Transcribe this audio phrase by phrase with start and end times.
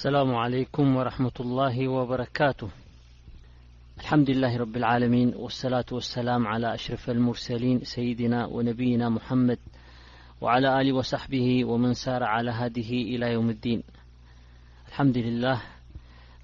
[0.00, 2.68] السلام عليكم ورحمة الله وبركته
[4.00, 9.58] الحمدلله رب العالمين والصلاة والسلام على أشرف المرسلين سيدنا ونبينا محمد
[10.40, 13.82] وعلى له وصحبه ومنسار على هده الى يوم الدين
[14.88, 15.62] الحمدلله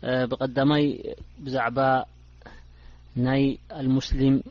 [0.02, 1.00] بقدمي
[1.38, 2.04] بزعب
[3.16, 4.42] ي المسلم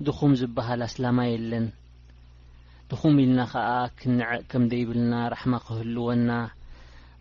[0.00, 1.70] دخم زبهل اسلم ان
[2.90, 3.46] د لن
[4.50, 4.98] ك ل
[5.34, 6.48] رحمة هلون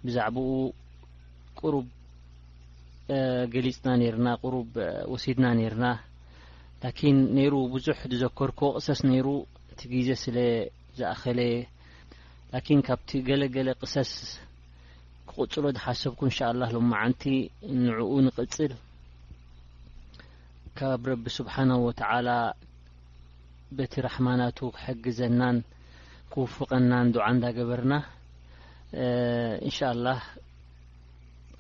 [0.04, 0.36] بعب
[1.66, 1.88] ቁሩብ
[3.54, 3.90] ገሊፅና
[4.26, 4.54] ና ቁሩ
[5.12, 5.86] ወሲድና ነርና
[7.16, 9.28] ን ነይሩ ብዙሕ ዝዘከርክ ቕሰስ ነይሩ
[9.74, 10.38] እቲ ግዜ ስለ
[10.98, 11.40] ዝእኸለ
[12.78, 14.12] ን ካብቲ ገለገለ ቕሰስ
[15.30, 16.40] ክቅፅሎ ዝሓሰብኩ እንሻ
[16.76, 17.24] ሎምዓንቲ
[17.86, 18.74] ንዕኡ ንቅፅል
[20.78, 22.28] ካብ ረቢ ስብሓነه ወተላ
[23.78, 25.58] በቲ ረሕማናቱ ክሕግዘናን
[26.34, 27.94] ክውፍቀናን ድዓ እዳገበርና
[29.68, 30.20] እንሻ ላه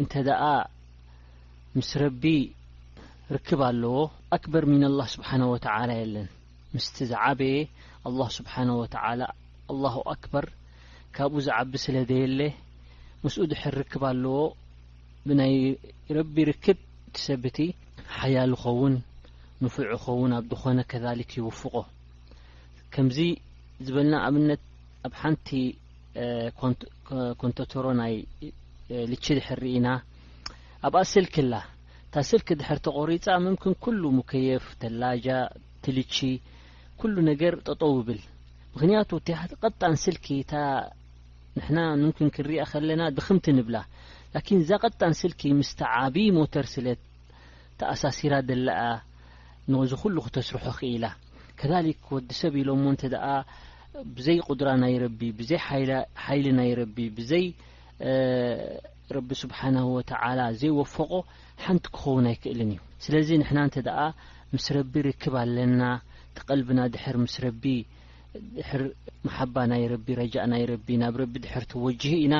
[0.00, 0.42] እንተ ደኣ
[1.78, 2.22] ምስ ረቢ
[3.36, 3.96] ርክብ ኣለዎ
[4.36, 6.28] ኣክበር ሚን ላه ስብሓነه ወተላ የለን
[6.74, 7.56] ምስቲ ዝዓበየ
[8.36, 8.82] ስብሓه ወ
[9.94, 10.46] ه ኣክበር
[11.16, 12.40] ካብኡ ዝዓቢ ስለ ዘየ ለ
[13.24, 14.38] ምስኡ ድሕር ርክብ ኣለዎ
[15.26, 15.54] ብናይ
[16.16, 16.78] ረቢ ርክብ
[17.14, 17.58] ትሰብቲ
[18.18, 18.94] ሓያል ኸውን
[19.62, 21.74] ንፉዑ ኸውን ኣብ ድኾነ ከሊክ ይወፍቆ
[22.92, 23.18] ከምዚ
[23.86, 24.62] ዝበልና ኣብነት
[25.06, 25.48] ኣብ ሓንቲ
[27.42, 28.16] ኮንቶተሮ ይ
[29.10, 29.88] ል ድሕር ርኢና
[30.86, 31.54] ኣብኣ ስልክ ላ
[32.12, 35.26] ታ ስል ድሕር ተቆሪፃ ምምክን ኩሉ ሙከየፍ ተላጃ
[35.84, 36.16] ትልቺ
[37.00, 38.20] ኩሉ ነገር ጠጠው ብል
[38.74, 39.10] ምክንያቱ
[39.62, 40.26] ቀጣን ስልኪ
[41.74, 43.76] ምምን ክንርአ ከለና ድክምቲ ንብላ
[44.70, 47.00] ዛ ቀጣን ስልኪ ምስተ ዓብ ሞተር ስለት
[47.80, 48.82] ተኣሳሲራ ደለአ
[49.90, 51.06] ዚ ኩሉ ክተስርሑ ክኢላ
[51.60, 53.34] ከክ ወዲ ሰብ ኢሎምዎ ተ ኣ
[54.16, 55.60] ብዘይ ቁድራ ናይ ረቢ ብዘይ
[56.26, 57.08] ሓይሊ ናይ ቢ
[59.16, 61.10] ረቢ ስብሓና ወተላ ዘይወፈቆ
[61.64, 63.98] ሓንቲ ክኸውን ኣይክእልን እዩ ስለዚ ንሕና ተደኣ
[64.54, 65.82] ምስ ረቢ ርክብ ኣለና
[66.36, 67.72] ተቀልብና ድር ምስ ቢ
[68.58, 68.80] ድ
[69.26, 72.34] ማሓባ ናይ ቢ ረጃእ ናይ ቢ ናብ ቢ ድር ተወጅህ ኢና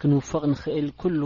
[0.00, 0.88] ክንውፈቕ ንክእል
[1.22, 1.24] ሉ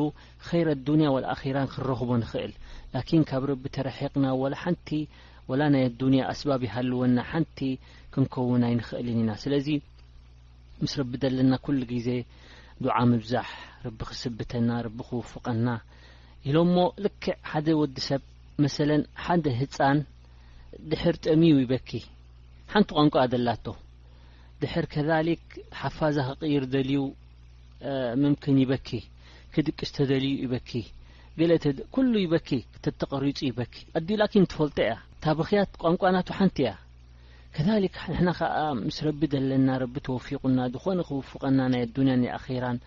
[0.60, 2.53] ይረ ኣዱንያ ወ ኣራ ክንረክቦ ንክእል
[2.94, 4.88] ላን ካብ ረቢ ተረሒቕና ወ ሓንቲ
[5.50, 7.59] ወላ ናይ ኣዱንያ ኣስባብ ይሃልወና ሓንቲ
[8.14, 9.69] ክንከውን ኣይንክእልን ኢና ስለዚ
[10.84, 12.09] ምስ ረቢ ዘለና ኩሉ ግዜ
[12.84, 13.47] ብዓ ምብዛሕ
[13.87, 15.66] ርቢ ክስብተና ቢ ክውፍቀና
[16.48, 18.22] ኢሎ ሞ ልክዕ ሓደ ወዲሰብ
[18.62, 18.76] መሰ
[19.25, 19.98] ሓደ ህፃን
[20.91, 21.91] ድሕር ጠሚው ይበኪ
[22.72, 23.65] ሓንቲ ቋንቋ ዘላቶ
[24.62, 25.44] ድሕር ከሊክ
[25.81, 26.98] ሓፋዛ ክቅይር ደልዩ
[28.22, 28.88] ምምክን ይበኪ
[29.54, 30.70] ክድቂ ዝተደልዩ ይበኪ
[31.94, 32.50] ኩሉ ይበኪ
[32.84, 34.94] ተተቐሪፁ ይበኪ ኣድዩ ላኪን ትፈልጠ እያ
[35.26, 36.72] ታብክያት ቋንቋ ናቱ ሓንቲ እያ
[37.55, 38.33] كذلك نن
[38.87, 42.79] مس رب لن رب توفقن دن وفقن ادنيا خر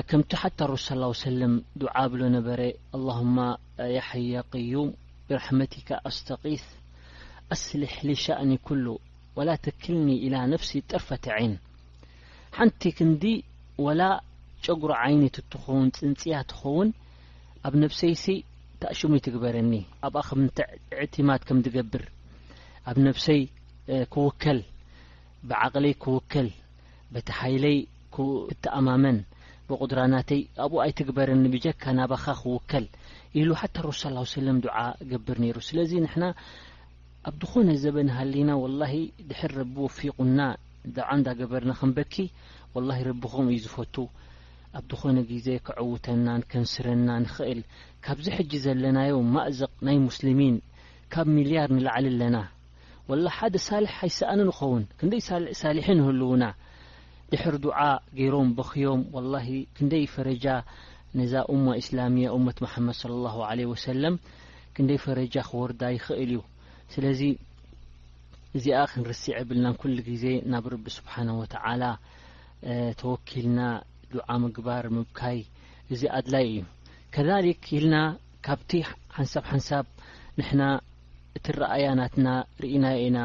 [0.00, 4.94] كت تى رس صلى اه سل دع ل اللهم ي حي قيم
[5.30, 6.64] برحمتك أستقيث
[7.52, 8.98] اسلح لشأن كل
[9.36, 11.58] ولا تكلني إلى نفس ترفة عين
[12.62, 13.42] نت كند
[13.78, 14.20] ولا
[14.68, 16.92] قر عين تخون ني تخون
[17.64, 18.44] ب نفسي
[18.80, 19.84] تأشم تبرن
[20.94, 22.04] اتم كتقر
[24.14, 24.58] ክውከል
[25.50, 26.48] ብዓቕለይ ክውከል
[27.12, 27.76] በቲ ሓይለይ
[28.14, 29.18] ክተኣማመን
[29.68, 32.84] ብቁድራናተይ ኣብኡ ኣይትግበርኒ ብጀካ ናባኻ ክውከል
[33.40, 34.76] ኢሉ ሓታ ረሱ ስ ሰለም ድዓ
[35.10, 36.24] ገብር ነይሩ ስለዚ ንሕና
[37.30, 38.94] ኣብድኾነ ዘበኒ ሃልና ወላሂ
[39.28, 40.38] ድሕር ረቢ ወፊቁና
[40.96, 42.14] ዳብዓ እንዳገበርና ከንበኪ
[42.74, 43.94] ወላሂ ረቢኹም እዩ ዝፈቱ
[44.78, 47.60] ኣብ ድኾነ ግዜ ክዕውተናን ከንስረና ንክእል
[48.06, 50.56] ካብዚ ሕጂ ዘለናዮ ማእዘቕ ናይ ሙስልሚን
[51.12, 52.36] ካብ ሚልያር ንላዓሊ ኣለና
[53.10, 55.20] ወላ ሓደ ሳልሕ ሃይስኣኒ ይኸውን ክንደይ
[55.60, 56.44] ሳሊሒን ይህልውና
[57.32, 57.78] ድሕር ድዓ
[58.18, 59.34] ገይሮም በክዮም ወላ
[59.76, 60.44] ክንደይ ፈረጃ
[61.18, 64.14] ነዛ እማ እስላምያ እመት መሓመድ صለ ه ለ ወሰለም
[64.74, 66.40] ክንደይ ፈረጃ ክወርዳ ይክእል እዩ
[66.94, 67.20] ስለዚ
[68.56, 71.82] እዚኣ ክንርሲዕ ብልናን ኩሉ ግዜ ናብ ረቢ ስብሓንه ወተዓላ
[73.00, 73.60] ተወኪልና
[74.12, 75.40] ድዓ ምግባር ምብካይ
[75.92, 76.60] እዚ ኣድላይ እዩ
[77.14, 77.96] ከሊክ ኢልና
[78.46, 78.70] ካብቲ
[79.16, 79.86] ሓንሳብ ሓንሳብ
[80.40, 80.62] ንሕና
[81.38, 82.28] እቲ ረኣያ ናትና
[82.62, 83.18] ርኢና ኢና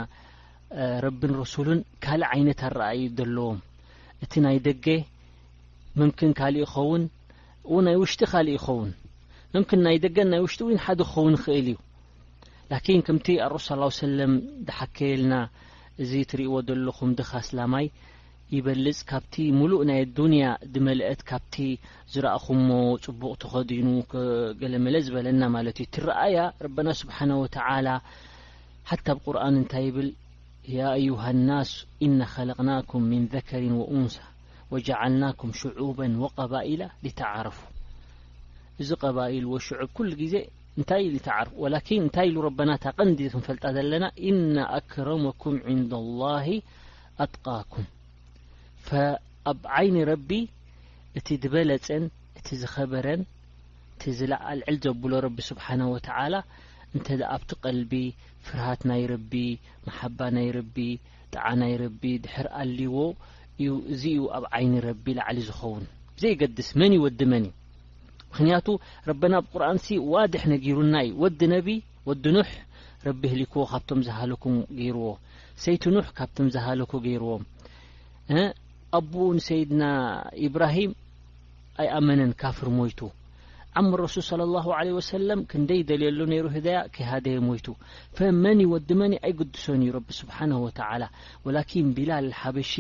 [1.03, 3.59] ረብን ረሱሉን ካልእ ዓይነት ኣረኣዩ ዘለዎም
[4.23, 4.85] እቲ ናይ ደገ
[5.99, 7.03] ምምክን ካልእ ይኸውን
[7.73, 8.91] ው ናይ ውሽጢ ካልእ ይኸውን
[9.55, 11.77] ምምክን ናይ ደገን ናይ ውሽጢ እወ ሓደ ክኸውን ይኽእል እዩ
[12.71, 13.67] ላኪን ከምቲ ኣርሱ
[14.03, 14.35] ሰለም
[14.67, 15.33] ዝሓከየልና
[16.03, 17.87] እዚ ትርእይዎ ዘለኹም ድ ኻስላማይ
[18.55, 19.23] ይበፅ ካብ
[19.57, 20.01] ሉ ናይ
[20.31, 20.45] ንያ
[20.85, 21.55] መአት ካብቲ
[22.13, 22.45] ዝረእኹ
[23.05, 23.87] ፅቡቅ ተኸዲኑ
[24.73, 26.37] ለ መለ ዝበለና ዩ ትአያ
[28.89, 29.29] ه ብ
[29.73, 29.97] ታይ ብ
[31.05, 31.49] ዩ قና
[32.15, 33.61] ن ذሪ
[36.11, 37.59] ን ና ل ፉ
[38.81, 38.89] እዚ
[40.33, 40.37] ዜ
[40.91, 41.03] ታይ
[42.15, 45.57] ቀዲ ክፈጣ ዘለና ኣም
[46.21, 46.47] لله
[47.23, 47.47] ኣጥቃ
[49.51, 50.29] ኣብ ዓይኒ ረቢ
[51.17, 52.03] እቲ ዝበለፀን
[52.39, 53.21] እቲ ዝኸበረን
[53.93, 56.35] እቲ ዝለዓልዕል ዘብሎ ረቢ ስብሓና ወተዓላ
[56.95, 57.93] እንተ ኣብቲ ቀልቢ
[58.47, 59.33] ፍርሃት ናይ ረቢ
[59.87, 60.77] ማሓባ ናይ ረቢ
[61.33, 62.95] ጣዓ ናይ ረቢ ድሕር ኣልይዎ
[63.61, 65.83] እዩ እዚ እዩ ኣብ ዓይኒ ረቢ ላዕሊ ዝኸውን
[66.21, 67.49] ዘይገድስ መንዩ ወዲ መንእ
[68.31, 68.67] ምክንያቱ
[69.09, 71.67] ረበና ኣብ ቁርኣን ሲ ዋድሕ ነጊሩናዩ ወዲ ነቢ
[72.09, 72.51] ወዲ ኑሕ
[73.07, 74.43] ረቢ እህሊክዎ ካብቶም ዝሃለኩ
[74.81, 75.05] ገይርዎ
[75.65, 77.43] ሰይቲ ኑሕ ካብቶም ዝሃለኩ ገይርዎም
[78.97, 79.83] ኣቡ ንሰይድና
[80.47, 80.91] إብራሂም
[81.81, 82.99] ኣይ አመነን ካፍር ሞይቱ
[83.79, 87.67] ዓም رሱል صلى الله عليه وسلም ክንደይ ደልየሉ ነሩ ህዳያ ከሃደ ሞይቱ
[88.17, 91.07] فመኒ ወዲ መኒ ኣይقዱሶን እዩ ረብ ስብሓنه وተعላى
[91.45, 92.73] وላኪን ቢላል ሓበሺ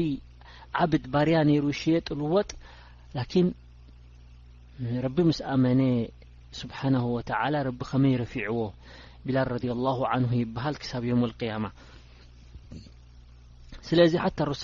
[0.81, 2.49] ዓብድ ባርያ ነይሩ ሽየጥ ልወጥ
[3.17, 3.47] ላኪን
[5.05, 5.81] ረቢ ምስ ኣመነ
[6.61, 8.59] ስብሓنه وተلى ረቢ ከመይ ረፊዕዎ
[9.25, 11.71] ቢላል رضي الله عنه ይበሃል ክሳብ يم القያማة
[13.87, 14.61] ስለዚ ሓታ ረሱ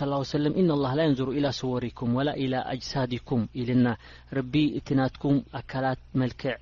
[0.61, 2.29] እ ل ላ ንظሩ ኢ ስዎሪኩም وላ
[2.73, 3.91] አጅሳድኩም ኢል ና
[4.37, 6.53] ረቢ እቲናትኩም ኣካላት መልክዕ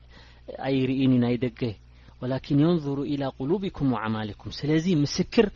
[0.68, 1.62] ኣይርእኒ ናይ ደገ
[2.22, 5.48] ወላኪን የንظሩ إلى ቁሉቢኩም وማሊኩም ስለዚ ምስክር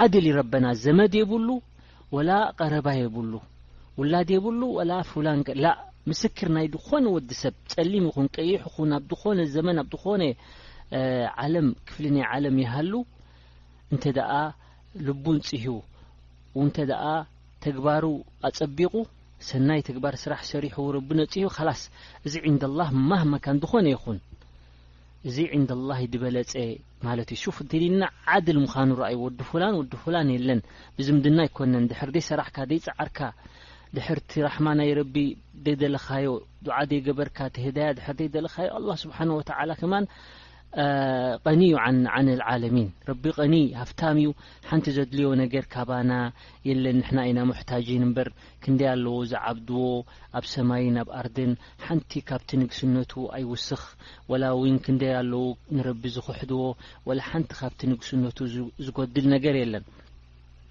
[0.00, 1.48] ዓድል ረበና ዘመድ የብሉ
[2.16, 3.32] وላ ቀረባ የብሉ
[3.98, 4.92] ውላድ የብሉ وላ
[5.26, 5.72] ላን ላ
[6.12, 10.22] ምስክር ናይ ዝኾነ ወዲ ሰብ ጸሊም ኹን ቀይሕ ኹን ብ ዝኾነ ዘመን ብ ዝኾነ
[11.54, 12.06] ለም ክፍሊ
[12.44, 12.92] ለም ይሃሉ
[13.92, 14.04] እንተ
[15.08, 15.76] ልቡን ፅህቡ
[16.56, 17.04] እው ንተ ደኣ
[17.64, 18.04] ተግባሩ
[18.48, 18.92] ኣፀቢቑ
[19.48, 21.82] ሰናይ ተግባር ስራሕ ሰሪሑዎ ረቢ ነፅሁ ላስ
[22.26, 24.18] እዚ ዕንዳ ላህ ማህመካን ዝኾነ ይኹን
[25.28, 26.54] እዚ ዕንዲ ላ ድበለፀ
[27.06, 28.02] ማለት እዩ ሹፍ እትድና
[28.34, 30.60] ዓድል ምዃኑ ርኣዩ ወዲፍላን ወዲ ፍላን የለን
[30.98, 33.18] ብዚ ምድና ይኮነን ድሕር ዘይ ሰራሕካ ዘይፅዓርካ
[33.96, 35.16] ድሕርቲ ራሕማ ናይ ረቢ
[35.66, 36.28] ዘደለኻዮ
[36.66, 40.06] ድዓ ዘይገበርካ ትህዳያ ድሕር ደለኻዮ ኣ ስብሓን ወተላ ክማን
[41.46, 41.74] ቀኒዩ
[42.26, 44.28] ን ልዓለሚን ረቢ ቀኒ ሃፍታም እዩ
[44.68, 46.12] ሓንቲ ዘድልዮ ነገር ካባና
[46.68, 48.28] የለን ንሕና ይና መሕታጅን እምበር
[48.62, 49.84] ክንደይ ኣለዎ ዝዓብድዎ
[50.38, 51.52] ኣብ ሰማይ ናብ ኣርድን
[51.86, 53.84] ሓንቲ ካብቲ ንግስነቱ ኣይውስኽ
[54.32, 55.42] ወላ ው ክንደይ ኣለዉ
[55.78, 56.62] ንረቢ ዝክሕድዎ
[57.10, 58.38] ወላ ሓንቲ ካብቲ ንግስነቱ
[58.86, 59.86] ዝጎድል ነገር የለን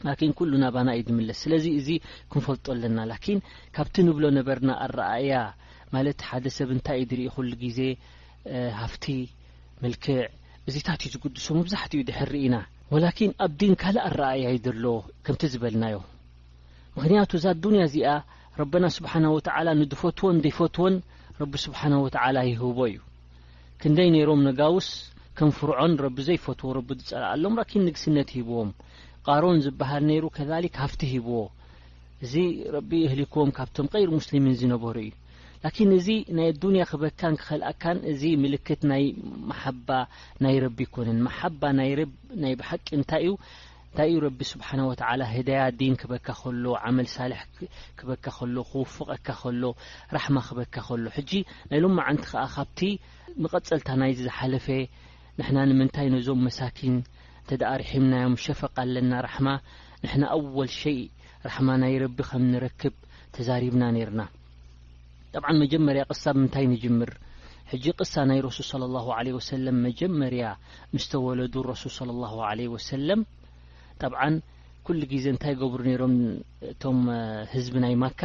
[0.07, 1.89] ላኪን ኩሉ ናባና እዩ ድምለስ ስለዚ እዚ
[2.33, 3.39] ክንፈልጦ ኣለና ላኪን
[3.77, 5.31] ካብቲ ንብሎ ነበርና ኣረኣያ
[5.95, 7.79] ማለት ሓደ ሰብ እንታይ እ ድርኢ ኩሉ ግዜ
[8.81, 9.05] ሃፍቲ
[9.83, 10.17] መልክዕ
[10.69, 12.55] እዚታት እዩ ዚቅዱሶ መብዛሕትኡ ድሕር ኢና
[12.93, 14.85] ወላኪን ኣብ ዲን ካልእ ኣረኣያይደሎ
[15.25, 15.95] ከምቲ ዝበልናዮ
[16.95, 18.09] ምኽንያቱ እዛ ኣዱንያ እዚኣ
[18.59, 20.95] ረብና ስብሓና ወትዓላ ንድፈትዎን ደይፈትዎን
[21.41, 22.97] ረቢ ስብሓነ ወትዓላ ይህቦ እዩ
[23.81, 24.87] ክንደይ ነይሮም ነጋውስ
[25.37, 28.71] ከም ፍርዖን ረቢ ዘይፈትዎ ረቢ ዝጸራኣሎም ራኪን ንግስነት ሂብዎም
[29.27, 31.35] ቓሮን ዝብሃል ነይሩ ከዳሊክ ሃፍቲ ሂብዎ
[32.25, 32.33] እዚ
[32.77, 35.11] ረቢ እህሊኩም ካብቶም ቐይር ሙስሊሚን ዝነበሩ እዩ
[35.65, 36.07] ላኪን እዚ
[36.37, 39.03] ናይ ኣዱንያ ክበካን ክኸልኣካን እዚ ምልክት ናይ
[39.51, 39.87] ማሓባ
[40.43, 42.01] ናይ ረቢ ኮነን ማሓባ ይ
[42.43, 43.29] ናይ ብሓቂ እንታይ እዩ
[43.85, 47.41] እንታይ እዩ ረቢ ስብሓን ወተላ ህዳያ ዲን ክበካ ከሎ ዓመል ሳልሕ
[47.99, 49.63] ክበካ ከሎ ክውፍቀካ ከሎ
[50.17, 51.31] ራሕማ ክበካ ኸሎ ሕጂ
[51.71, 52.79] ናይ ሎማ ዓንቲ ከዓ ካብቲ
[53.43, 54.67] ንቐፀልታ ናይ ዝሓለፈ
[55.39, 56.95] ንሕና ንምንታይ ነዞም መሳኪን
[57.43, 59.47] እተዳ ኣርሒምናዮም ሸፈቅ ኣለና ራሕማ
[60.05, 60.99] ንሕና ኣወል ሸይ
[61.49, 62.95] ራሕማ ናይ ረቢ ከም ንረክብ
[63.35, 64.23] ተዛሪብና ነይርና
[65.37, 67.11] ጠብዓ መጀመርያ ቕሳ ብምንታይ እንጅምር
[67.69, 70.43] ሕጂ ቕሳ ናይ ረሱል ስለ ላሁ ለ ወሰለም መጀመርያ
[70.93, 73.21] ምስተወለዱ ረሱል ስለ ላሁ ለ ወሰለም
[74.01, 74.21] ጠብዓ
[74.87, 76.13] ኩሉ ግዜ እንታይ ገብሩ ነይሮም
[76.71, 76.99] እቶም
[77.53, 78.21] ህዝቢ ናይ ማካ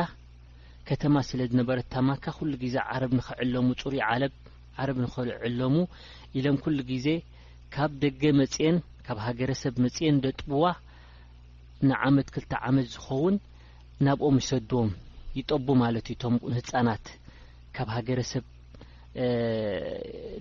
[0.88, 4.34] ከተማ ስለ ዝነበረታ ማካ ኩሉ ግዜ ዓረብ ንክዕለሙ ፅሩይ ዓለብ
[4.82, 5.74] ዓረብ ንኽልዕለሙ
[6.38, 7.06] ኢሎም ኩሉ ግዜ
[7.76, 8.76] ካብ ደገ መጽአን
[9.08, 10.64] ካብ ሃገረሰብ መጽአን ደጥብዋ
[11.90, 13.36] ንዓመት ክልተ ዓመት ዝኸውን
[14.06, 14.90] ናብኦም ይሰድዎም
[15.38, 17.04] ይጠቡ ማለት እዩ ቶም ህፃናት
[17.74, 18.44] ካብ ሃገረሰብ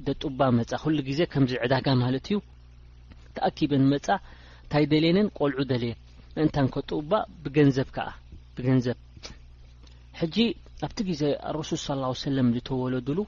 [0.08, 2.38] ደጡባ መፃ ኩሉ ግዜ ከምዚ ዕዳጋ ማለት እዩ
[3.36, 4.08] ተኣኪበን መፃ
[4.64, 6.00] እንታይ ደልየንን ቆልዑ ደልየን
[6.38, 7.12] ንእንታ ንከጡባ
[7.44, 8.08] ብገንዘብ ከዓ
[8.56, 8.98] ብገንዘብ
[10.20, 10.36] ሕጂ
[10.86, 13.20] ኣብቲ ግዜ ኣረሱል ስ ሰለም ዝተወለድሉ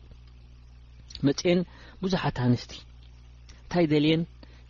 [1.27, 1.59] መፅአን
[2.03, 2.71] ብዙሓት ኣንስቲ
[3.61, 4.23] እንታይ ደልየን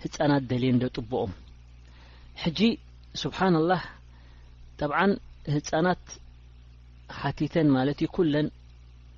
[0.04, 1.34] ህፃናት ደልየን ዘጡብኦም
[2.44, 2.60] ሕጂ
[3.24, 3.84] ስብሓና ላህ
[4.82, 5.12] ጠብዓን
[5.56, 6.04] ህፃናት
[7.20, 8.48] ሓቲተን ማለትዩ ኩለን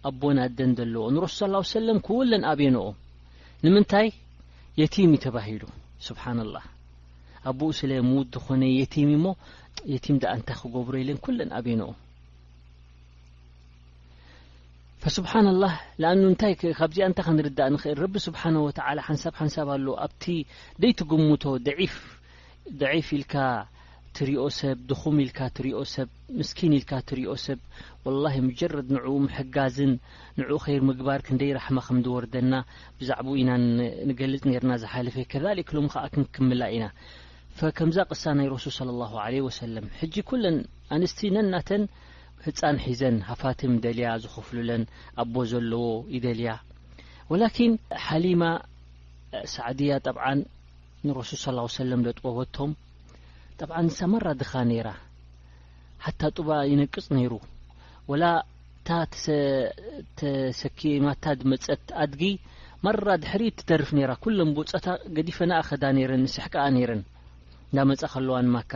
[0.10, 1.38] ኣቦን ኣደን ዘለዎ ንረሱ
[1.72, 1.88] ሰለ
[2.32, 2.86] ለን ኣብነኦ
[3.64, 4.08] ንምንታይ
[4.82, 5.64] የቲም እዩተባሂሉ
[6.08, 6.58] ስብሓን ላ
[7.50, 9.26] ኣቦኡ ስለ ምውድ ዝኮነ የቲም እሞ
[9.94, 11.90] የቲም እ እንታይ ክገብሮ ኢለን ኩለን ኣብነኦ
[15.18, 15.66] ስብሓን ላ
[16.10, 20.24] ኣ ንታይ ካብዚኣ እንታይ ክንርዳእ ንክእል ረቢ ስብሓወተ ሓንሳብ ሓንሳብ ኣለዎ ኣብቲ
[20.82, 21.96] ደይትግምቶ ፍዒፍ
[23.20, 23.34] ኢልካ
[24.18, 27.60] ትሪእኦ ሰብ ድኹም ኢልካ ትሪእኦ ሰብ ምስኪን ኢልካ ትርእኦ ሰብ
[28.06, 29.94] ወላ ሙጀረድ ንዕኡ ምሕጋዝን
[30.40, 32.54] ንዑኡ ኸይር ምግባር ክንደይ ራሕማ ከም ዝወርደና
[33.00, 33.52] ብዛዕባኡ ኢና
[34.10, 36.86] ንገልፅ ነርና ዝሓልፈ ከክ ሎም ከዓ ክንክምላእ ኢና
[37.78, 40.58] ከምዛ ቅሳ ናይ ረሱል ለ ለ ወሰለም ሕጂ ኩለን
[40.96, 41.84] ኣንስቲ ነናተን
[42.46, 44.84] ህፃን ሒዘን ሃፋትም ደልያ ዝክፍሉለን
[45.22, 46.52] ኣቦ ዘለዎ ይደልያ
[47.32, 47.74] ወላኪን
[48.06, 48.44] ሓሊማ
[49.56, 50.26] ሳዕድያ ጠብዓ
[51.08, 52.72] ንረሱል ስ ሰለም ዘጥበበቶም
[53.64, 54.90] አብዓን ንሳ መራ ድኻ ነይራ
[56.06, 57.34] ሓታ ጡባ ይነቅፅ ነይሩ
[58.12, 58.24] ወላ
[58.78, 58.98] እታ
[60.20, 62.22] ተሰኪ ማታ ድመፀት ኣድጊ
[62.86, 64.88] ማራ ድሕሪ እትተርፍ ነይራ ኩሎም ብፀታ
[65.18, 67.02] ገዲፈናእኸዳ ነይረን ንስሕክኣ ነይረን
[67.70, 68.74] እንዳመፃ ኸለዋንማካ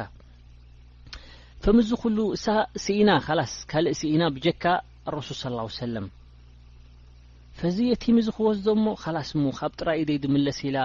[1.66, 2.46] ፈምዝ ኩሉ እሳ
[2.86, 4.64] ስኢና ላስ ካልእ ሲ ኢና ብጀካ
[5.18, 5.30] ረሱ
[5.82, 6.08] ሰለም
[7.60, 10.78] ፈዚየእቲ ምዝ ክወስዶ ሞ ላስ ሙ ካብ ጥራይእኢ ዘይ ድምለስ ኢላ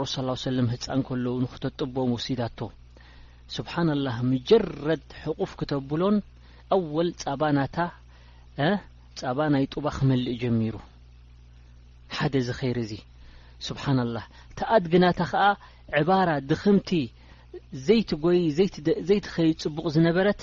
[0.00, 0.14] ረሱ
[0.48, 2.58] ሰለም ህፃን ከሎዉ ንክተጥቦም ወሲዳቶ
[3.56, 6.16] ስብሓና ላህ ሙጀረድ ሕቁፍ ክተብሎን
[6.76, 7.76] ኣወል ጻባናታ
[9.20, 10.76] ጻባ ናይ ጡባ ክመልእ ጀሚሩ
[12.16, 12.92] ሓደ ዚ ኸይር እዙ
[13.66, 14.18] ስብሓና ላ
[14.58, 15.42] ተኣድግናታ ከዓ
[16.00, 16.88] ዕባራ ድክምቲ
[17.86, 18.40] ዘይትጎይ
[19.08, 20.42] ዘይትኸይ ፅቡቕ ዝነበረት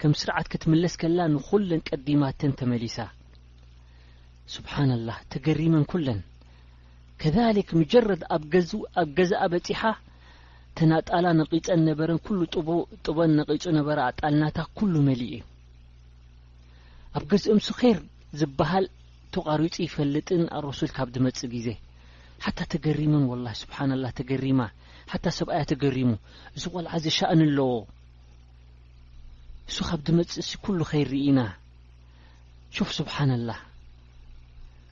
[0.00, 2.96] ከም ስርዓት ክትምለስ ከላ ንኩለን ቀዲማትን ተመሊሳ
[4.54, 6.20] ስብሓና ላ ተገሪመን ኩለን
[7.22, 9.82] ከሊክ መጀረድ ኣኣብ ገዛእ በፂሓ
[10.78, 12.38] ተናጣላ ነቂፀን ነበረን ኩሉ
[13.06, 15.42] ጥቦን ነቒፁ ነበረ ኣጣልናታ ኩሉ መሊእ
[17.18, 17.98] ኣብ ገዚኦም ስ ኸይር
[18.40, 18.86] ዝብሃል
[19.34, 21.68] ተቓሪፂ ይፈልጥን ኣብረሱል ካብ ድመፅእ ግዜ
[22.44, 24.60] ሓታ ተገሪሙን ወላ ስብሓን ላ ተገሪማ
[25.12, 26.10] ሓታ ሰብኣያ ተገሪሙ
[26.56, 27.70] እዚ ቆልዓ ዝሻእኒ ኣለዎ
[29.70, 31.40] እሱ ካብ ድመፅ እ ኩሉ ኸይርኢኢና
[32.76, 33.50] ሽፍ ስብሓን ኣላ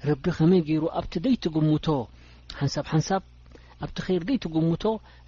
[0.08, 1.86] ረቢ ከመይ ገይሩ ኣብቲ ደይትግምቶ
[2.60, 3.22] ሓንሳብ ሓንሳብ
[3.84, 4.82] ኣብቲ ኸይር ደይ ትጉምቶ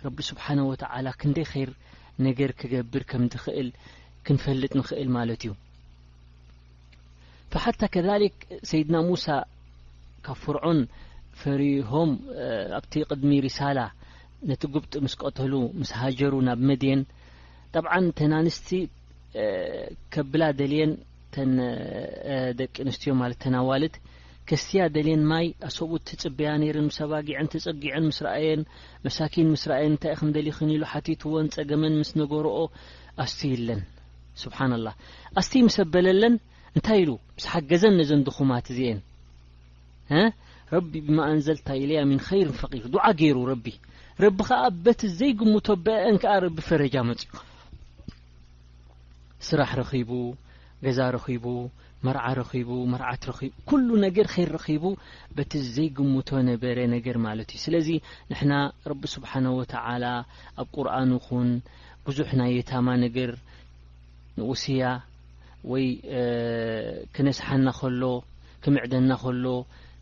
[0.05, 1.71] ረቢ ስብሓነ ወተላ ክንደይ ኸይር
[2.27, 3.69] ነገር ክገብር ከምትኽእል
[4.27, 5.53] ክንፈልጥ ንክእል ማለት እዩ
[7.65, 8.37] ሓታ ከሊክ
[8.69, 9.27] ሰይድና ሙሳ
[10.27, 10.81] ካብ ፍርዖን
[11.41, 12.11] ፈሪሆም
[12.79, 13.79] ኣብቲ ቅድሚ ሪሳላ
[14.49, 17.03] ነቲ ጉብጢ ምስ ቀተሉ ምስ ሃጀሩ ናብ መድየን
[17.75, 18.69] ጠብዓ ተን ኣንስቲ
[20.15, 20.93] ከብላ ደልየን
[21.35, 21.53] ተን
[22.61, 23.95] ደቂ ኣንስትዮ ማለት ተናዋልት
[24.49, 28.63] ከስያ ደልን ማይ ኣሰብት ትፅብያ ነይረን ምስ ኣባጊዐን ተፀጊዐን ምስ ረኣየን
[29.07, 32.57] መሳኪን ምስ ርኣየን እንታእ ከምደሊኽን ኢሉ ሓቲትዎን ፀገመን ምስ ነገርኦ
[33.25, 33.81] ኣስትይ ኣለን
[34.43, 34.89] ስብሓን ላ
[35.41, 36.35] ኣስት ምስበለለን
[36.77, 39.01] እንታይ ኢሉ ምስ ሓገዘን ነዘንድኹማት እዚአን
[40.75, 43.67] ረቢ ብማእንዘልእንታኢልያ ሚን ኸይርን ፈቂር ድዓ ገይሩ ረቢ
[44.25, 47.33] ረቢ ከዓ በቲ ዘይግምቶ ብአን ከዓ ረቢ ፈረጃ መፅኡ
[49.49, 50.11] ስራሕ ረኺቡ
[50.85, 51.45] ገዛ ረኺቡ
[52.07, 54.85] መርዓ ረኺቡ መርዓት ቡ ኩሉ ነገር ከይረኺቡ
[55.37, 57.89] በቲ ዘይግምቶ ነበረ ነገር ማለት እዩ ስለዚ
[58.31, 58.53] ንሕና
[58.91, 60.05] ረቢ ስብሓን ወተዓላ
[60.63, 61.49] ኣብ ቁርኣን ኹን
[62.07, 63.31] ብዙሕ ናይ የታማ ነገር
[64.39, 64.83] ንኡስያ
[65.73, 65.87] ወይ
[67.15, 68.03] ክነስሓና ከሎ
[68.63, 69.47] ክምዕደና ከሎ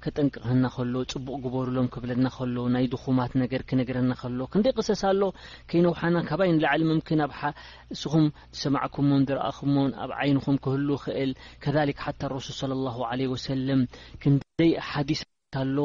[0.04, 5.20] ክጠንቅክህና ከሎ ፅቡቅ ግበርሎም ክብለና ከሎ ናይ ድኹማት ነገር ክነገርና ከሎ ክንደይ ቅሰሳኣሎ
[5.70, 7.20] ከይነውሓና ካባይንላዕሊ ምምክን
[7.94, 8.24] እስኹም
[8.56, 11.30] ዝሰማዕኩሞን ዝረአኹሞን ኣብ ዓይንኹም ክህል ይክእል
[11.66, 12.72] ከሊክ ሓታ ረሱል
[13.20, 13.82] ለ ወሰለም
[14.24, 15.22] ክንደይ ኣሓዲስ
[15.62, 15.78] ኣሎ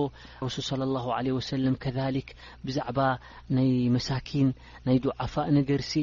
[0.48, 2.28] ረሱል ላ ለ ወሰለም ከሊክ
[2.68, 3.00] ብዛዕባ
[3.56, 4.50] ናይ መሳኪን
[4.90, 5.94] ናይ ድዓፋ ነገርሲ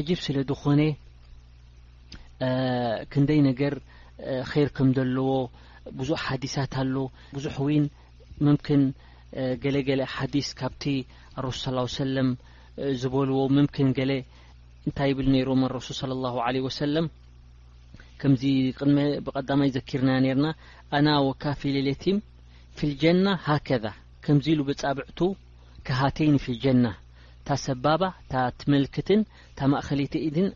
[0.00, 0.80] ዓጂብ ስለ ድኾነ
[3.12, 3.74] ክንደይ ነገር
[4.60, 5.30] ይር ከም ዘለዎ
[5.98, 6.94] ብዙሕ ሓዲሳት ኣሎ
[7.36, 7.66] ብዙሕ እው
[8.46, 8.82] ምምክን
[9.62, 10.84] ገለገለ ሓዲስ ካብቲ
[11.44, 12.28] ረሱ ስ ሰለም
[13.00, 14.12] ዝበልዎ ምምክን ገለ
[14.88, 16.06] እንታይ ብል ነይሮም ረሱ صى
[16.56, 17.06] ለ ወሰለም
[18.20, 18.42] ከምዚ
[18.78, 18.96] ድሚ
[19.26, 20.46] ብቀዳማ ዘኪርና ነርና
[20.96, 22.04] ኣና ወካፊለሌቲ
[22.76, 23.84] ፊ ልጀና ሃከذ
[24.24, 25.18] ከምዚ ኢሉ ብጻብዕቱ
[25.86, 26.84] ካሃተይኒ ፊ ልጀና
[27.46, 29.20] ታ ሰባባ ታ ትመልክትን
[29.58, 30.48] ታ ማእኸሊቲኢድን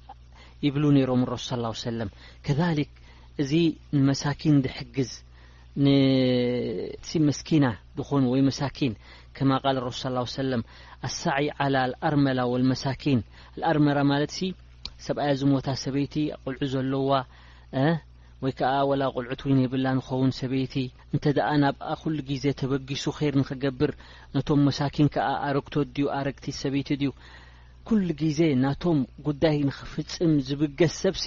[0.66, 1.46] ይብሉ ነይሮም ረሱ
[1.78, 2.10] ስ ሰለም
[2.46, 2.54] ከ
[3.42, 3.52] እዚ
[3.96, 5.10] ንመሳኪን ዝሕግዝ
[5.84, 5.86] ን
[7.28, 7.66] መስኪና
[7.96, 8.92] ድኾን ወይ መሳኪን
[9.36, 10.62] ከማ ቃል ረሱ ስ ሰለም
[11.08, 13.20] ኣሳዕይ ዓላ ልኣርመላ ወልመሳኪን
[13.60, 14.38] ልኣርመላ ማለትሲ
[15.06, 16.14] ሰብኣያ ዝሞታ ሰበይቲ
[16.44, 17.10] ቁልዑ ዘለዋ
[18.44, 20.74] ወይ ከዓ ወላ ቁልዑ ት ወይን ይብላ ንከውን ሰበይቲ
[21.14, 23.92] እንተ ደኣ ናብኣ ኩሉ ግዜ ተበጊሱ ኸይር ንክገብር
[24.36, 27.12] ነቶም መሳኪን ከዓ ኣረግቶት ድዩ ኣረግቲ ሰበይቲ ድዩ
[27.88, 31.26] ኩሉ ግዜ ናቶም ጉዳይ ንክፍፅም ዝብገስ ሰብሲ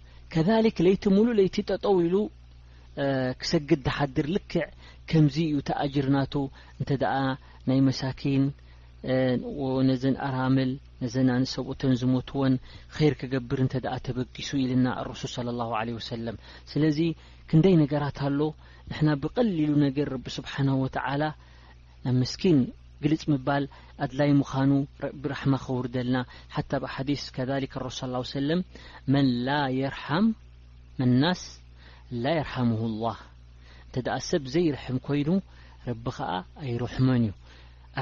[0.33, 2.15] ከሊክ ለይቲ ሙሉእ ለይቲ ጠጠው ሉ
[3.39, 4.63] ክሰግድ ተሓድር ልክዕ
[5.09, 6.33] ከምዚ እዩ ተኣጅርናቱ
[6.79, 7.15] እንተ ደኣ
[7.69, 8.43] ናይ መሳኪን
[9.89, 10.71] ነዘን ኣራምል
[11.03, 12.55] ነዘን ኣንሰብኦተን ዝሞትዎን
[12.95, 16.35] ከር ክገብር እንተኣ ተበጊሱ ኢልና ረሱል ስለ ለ ወሰለም
[16.71, 16.99] ስለዚ
[17.51, 18.39] ክንደይ ነገራት ኣሎ
[18.91, 21.23] ንሕና ብቀሊሉ ነገር ረቢ ስብሓና ወተዓላ
[22.05, 22.59] ናብ ምስኪን
[23.01, 23.63] እግልጽ ምባል
[24.03, 24.71] ኣድላይ ምዃኑ
[25.03, 26.17] ረቢራሕማ ኸውሪ ዘለና
[26.55, 28.59] ሓታ ብሓዲስ ከሊካ ረሱ ص ሰለም
[29.13, 30.25] መን ላ የርም
[31.23, 31.41] ናስ
[32.23, 33.17] ላ የርሓሙሁ لላህ
[33.85, 35.29] እንተ ደኣ ሰብ ዘይርሕም ኮይኑ
[35.89, 36.31] ረቢ ኸዓ
[36.67, 37.33] ኣይርሕመን እዩ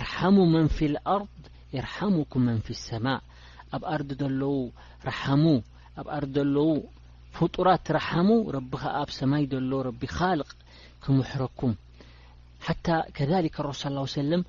[0.02, 1.34] ኣርሓሙ መንፊ ልኣርض
[1.78, 3.06] የርሓሙኩም መን ፊ ሰማ
[3.76, 4.60] ኣብ ኣርዲ ዘለዉ
[5.10, 5.44] ረሓሙ
[6.02, 6.70] ኣብ ኣር ዘለዉ
[7.38, 10.50] ፍጡራት ረሓሙ ረቢ ኸዓ ኣብ ሰማይ ዘሎ ረቢ ኻልቕ
[11.04, 11.74] ክምሕረኩም
[12.68, 12.88] ሓታ
[13.18, 13.84] ከሊካ ረሱ
[14.22, 14.42] ሰለም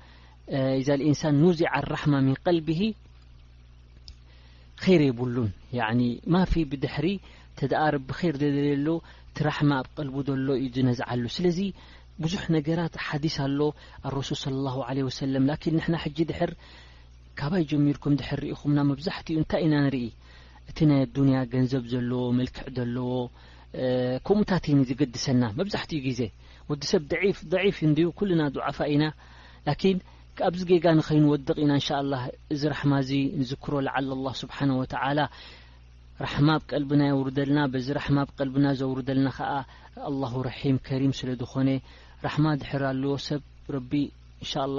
[0.49, 2.69] إዛ እንሳን نዚዓ ራحማ من ቀልቢ
[4.83, 5.49] ር ይብሉን
[6.33, 7.07] ማፊ ብድሕሪ
[7.57, 8.87] ተኣ ርቢ ር ልየሉ
[9.35, 10.07] ቲ ራحማ ኣብ ቀል
[10.47, 11.59] ሎ ዩ ዝነዝዓሉ ስለዚ
[12.23, 13.59] ብዙሕ ነገራት ሓዲስ ኣሎ
[14.17, 14.95] رሱል ص لله عه
[15.93, 16.51] ና ጂ ድር
[17.39, 20.07] ካባይ ጀሚርኩም ድ ርእኹምና መብዛሕትኡ እንታይ ኢና ንርኢ
[20.69, 23.11] እቲ ናይ ዱንያ ገንዘብ ዘለዎ መልክዕ ዘለዎ
[24.27, 26.21] ከምኡታት ዝገድሰና መብዛሕትኡ ግዜ
[26.69, 27.03] ወዲ ሰብ
[27.53, 27.79] ضፍ
[28.19, 29.03] ኩلና ضዕፋ ኢና
[30.47, 32.15] ኣብዚ ገጋ ንኸይንወድቕ ኢና እን ላ
[32.53, 35.21] እዚ ራሕማ እዚ ንዝክሮ ዝዓል ኣ ስብሓ ወላ
[36.25, 39.51] ራሕማ ብቀልቢና የውርደልና በዚ ራሕማ ብቀልብና ዘውርደልና ከዓ
[40.09, 40.11] ኣ
[40.49, 41.69] ራሒም ከሪም ስለ ዝኾነ
[42.25, 43.41] ራሕማ ድሕር ኣለዎ ሰብ
[43.75, 43.91] ረቢ
[44.43, 44.77] እን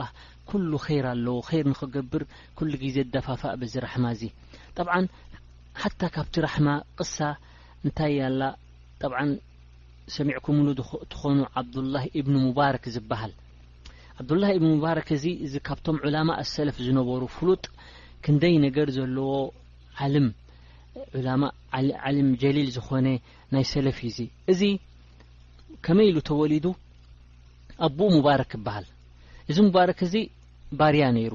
[0.51, 2.23] ኩሉ ይር ኣለዎ ይር ንክገብር
[2.71, 4.23] ሉ ግዜ ደፋፋእ በዚ ራሕማ እዚ
[4.79, 4.89] ጠብ
[5.83, 7.17] ሓታ ካብቲ ራሕማ ቅሳ
[7.85, 8.41] እንታይ ያላ
[9.13, 9.15] ብ
[10.17, 10.69] ሰሚዕኩምሉ
[11.13, 13.33] ትኾኑ ዓብዱላه እብኒ ሙባረክ ዝበሃል
[14.23, 17.63] ዓብዱላሂ ብሙባረክ እዚ እዚ ካብቶም ዑላማ ሰለፍ ዝነበሩ ፍሉጥ
[18.25, 19.29] ክንደይ ነገር ዘለዎ
[20.07, 20.27] ዓም
[21.19, 21.43] ዑላማ
[22.09, 23.07] ዓልም ጀሊል ዝኮነ
[23.55, 24.61] ናይ ሰለፍ ዩ ዙ እዚ
[25.87, 26.65] ከመይ ኢሉ ተወሊዱ
[27.87, 28.87] ኣቦኡ ሙባረክ ይበሃል
[29.53, 30.15] እዚ ሙባረክ እዚ
[30.81, 31.33] ባርያ ነይሩ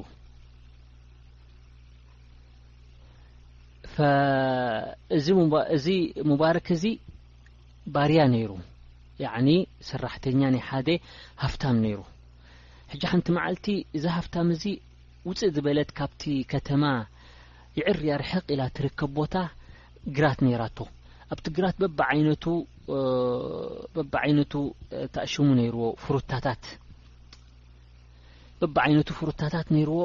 [5.78, 5.88] እዚ
[6.32, 6.84] ሙባረክ እዚ
[7.96, 8.52] ባርያ ነይሩ
[9.24, 9.48] ያኒ
[9.90, 10.88] ሰራሕተኛ ናይ ሓደ
[11.44, 12.00] ሃፍታም ነይሩ
[12.92, 13.66] ሕጂ ሓንቲ መዓልቲ
[14.04, 14.64] ዛሃፍታም ዚ
[15.28, 16.22] ውፅእ ዝበለት ካብቲ
[16.52, 16.84] ከተማ
[17.78, 19.36] ይዕር ያ ርሕቕ ኢላ ትርከብ ቦታ
[20.18, 20.78] ግራት ነይራቶ
[21.34, 24.54] ኣብቲ ግራት በበብ ዓይነቱ
[25.16, 26.64] ተእሽሙ ነይርዎ ፍሩታታት
[28.62, 30.00] በባ ዓይነቱ ፍሩታታት ነይርዎ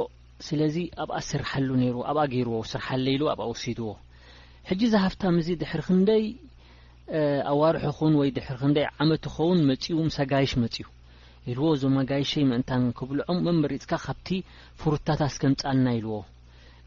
[0.46, 1.68] ስለዚ ኣብ ስርሐሉ
[1.98, 3.88] ዎኣብኣ ገይርዎ ስርሓለሉ ኣብ ወሲድዎ
[4.70, 6.24] ሕጂ ዝሃፍታም ዚ ድሕር ክንደይ
[7.52, 10.86] ኣዋርሑ ኹን ወይ ድር ክንደይ ዓመት ኸውን መፅኡ ምስጋይሽ መፅዩ
[11.50, 14.28] ኢልዎ እዞም ኣጋይሸይ ምእንታን ክብልዖም መንመሪፅካ ካብቲ
[14.80, 16.14] ፍሩታታስ ከምፃልና ኢልዎ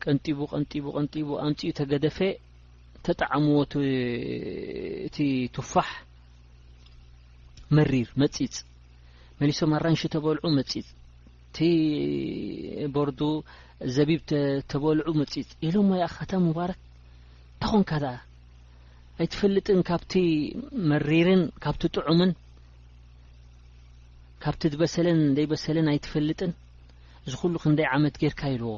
[0.04, 2.18] ቀንጢቡ ቀንጢቡ ቀንጢቡ ኣምፅኡ ተገደፈ
[3.06, 3.58] ተጣዕምዎ
[5.08, 5.18] እቲ
[5.56, 5.90] ትፋሕ
[7.78, 8.56] መሪር መፂፅ
[9.40, 10.88] መሊሶም ኣራንሽ ተበልዑ መፂፅ
[11.50, 11.58] እቲ
[12.96, 13.20] ቦርዱ
[13.98, 14.22] ዘቢብ
[14.74, 16.80] ተበልዑ መፂፅ ኢሎም ይ ኣካተ ምባርክ
[17.56, 17.94] እንተኾንካ
[19.22, 20.14] ኣይትፈልጥን ካብቲ
[20.92, 22.32] መሪርን ካብቲ ጥዑምን
[24.46, 26.52] ካብቲ ትበሰለን ዘይበሰለን ኣይትፈልጥን
[27.26, 28.72] እዚ ኩሉ ክንደይ ዓመት ጌይርካ ይልዎ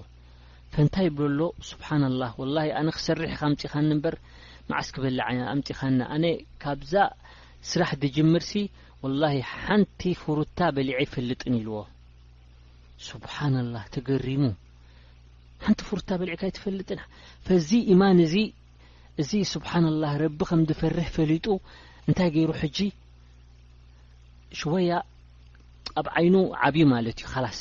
[0.73, 1.87] ፈንታይ ብለ ኣሎ ስብሓ
[2.19, 4.15] ላ ኣነ ክሰርሕ ኢካ ኣምፅኻኒ በር
[4.69, 5.17] መዓስክ በል
[5.53, 6.25] ኣምፅኻኒ ኣነ
[6.63, 6.93] ካብዛ
[7.71, 8.53] ስራሕ ትጅምርሲ
[9.03, 11.81] ወላ ሓንቲ ፍሩታ በሊዐ ይፈልጥን ይልዎ
[13.09, 14.43] ስብሓን ላ ተገሪሙ
[15.65, 17.01] ሓንቲ ፍሩታ በሊዕካ ይትፈልጥን
[17.49, 18.35] ፈዚ ኢማን እዚ
[19.23, 21.45] እዚ ስብሓን ላ ረቢ ከም ፈርሕ ፈሊጡ
[22.07, 22.79] እንታይ ገይሩ ሕጂ
[24.61, 24.91] ሽወያ
[25.99, 27.59] ኣብ ዓይኑ ዓብዪ ማለት እዩ ላስ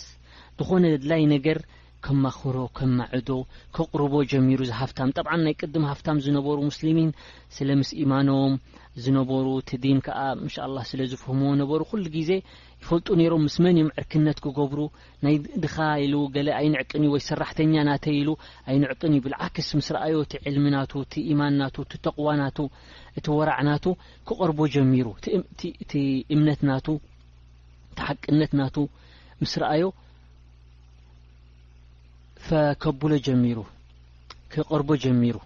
[0.61, 1.59] ንኾነ ድላይ ነገር
[2.05, 3.31] ከማክሮ ከማዕዶ
[3.77, 7.09] ከቕርቦ ጀሚሩ ዝሃፍታም ጠብዓ ናይ ቅድም ሃፍታም ዝነበሩ ሙስሊሚን
[7.57, 8.53] ስለ ምስ ኢማኖም
[9.05, 12.31] ዝነበሩ ቲ ዲን ከዓ እንሻ ላ ስለ ዝፍህሞዎ ነበሩ ኩሉ ግዜ
[12.83, 14.81] ይፈልጡ ነይሮም ምስ መን እዮም ዕርክነት ክገብሩ
[15.25, 18.29] ናይ ድኻ ኢሉ ገለ ኣይንዕቅን እ ወይ ሰራሕተኛ ናተይ ኢሉ
[18.71, 22.59] ኣይንዕቅን እዩ ብልዓክስ ምስ ረአዮ ቲ ዕልሚናቱ እቲ ኢማን ናቱ ቲ ተቕዋ ናቱ
[23.19, 23.87] እቲ ወራዕ ናቱ
[24.31, 25.07] ከቕርቦ ጀሚሩ
[25.93, 26.03] ቲ
[26.37, 26.87] እምነት ናቱ
[28.09, 28.77] ሓቅነት ናቱ
[29.43, 29.85] ምስ ርኣዮ
[32.47, 33.59] ፈከቡሎ ጀሚሩ
[34.53, 35.37] ከቀርቦ ጀሚሩ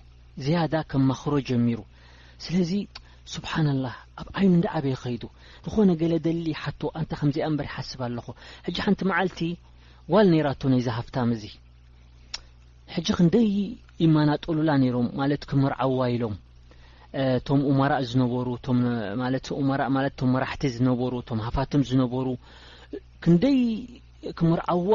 [0.44, 1.78] ዝያዳ ከማክሮ ጀሚሩ
[2.44, 2.72] ስለዚ
[3.34, 5.22] ስብሓና ላህ ኣብ ዓይኑ እንዳ ዓበየ ኸይዱ
[5.64, 8.28] ንኾነ ገለ ደሊ ሓቶ ኣንታ ከምዚኣ እንበር ይሓስብ ኣለኩ
[8.66, 9.40] ሕጂ ሓንቲ መዓልቲ
[10.12, 11.44] ዋል ነይራቶ ናይዛ ሃፍታም እዚ
[12.94, 13.50] ሕጂ ክንደይ
[14.04, 16.34] ይማናጠሉላ ነይሮም ማለት ክምርዓዋ ኢሎም
[17.46, 18.72] ቶም እመራእ ዝነበሩ ት
[19.74, 22.26] እራእ ማለት ቶም መራሕቲ ዝነበሩ ቶም ሃፋትም ዝነበሩ
[23.24, 23.58] ክንደይ
[24.38, 24.92] ክምርዓዋ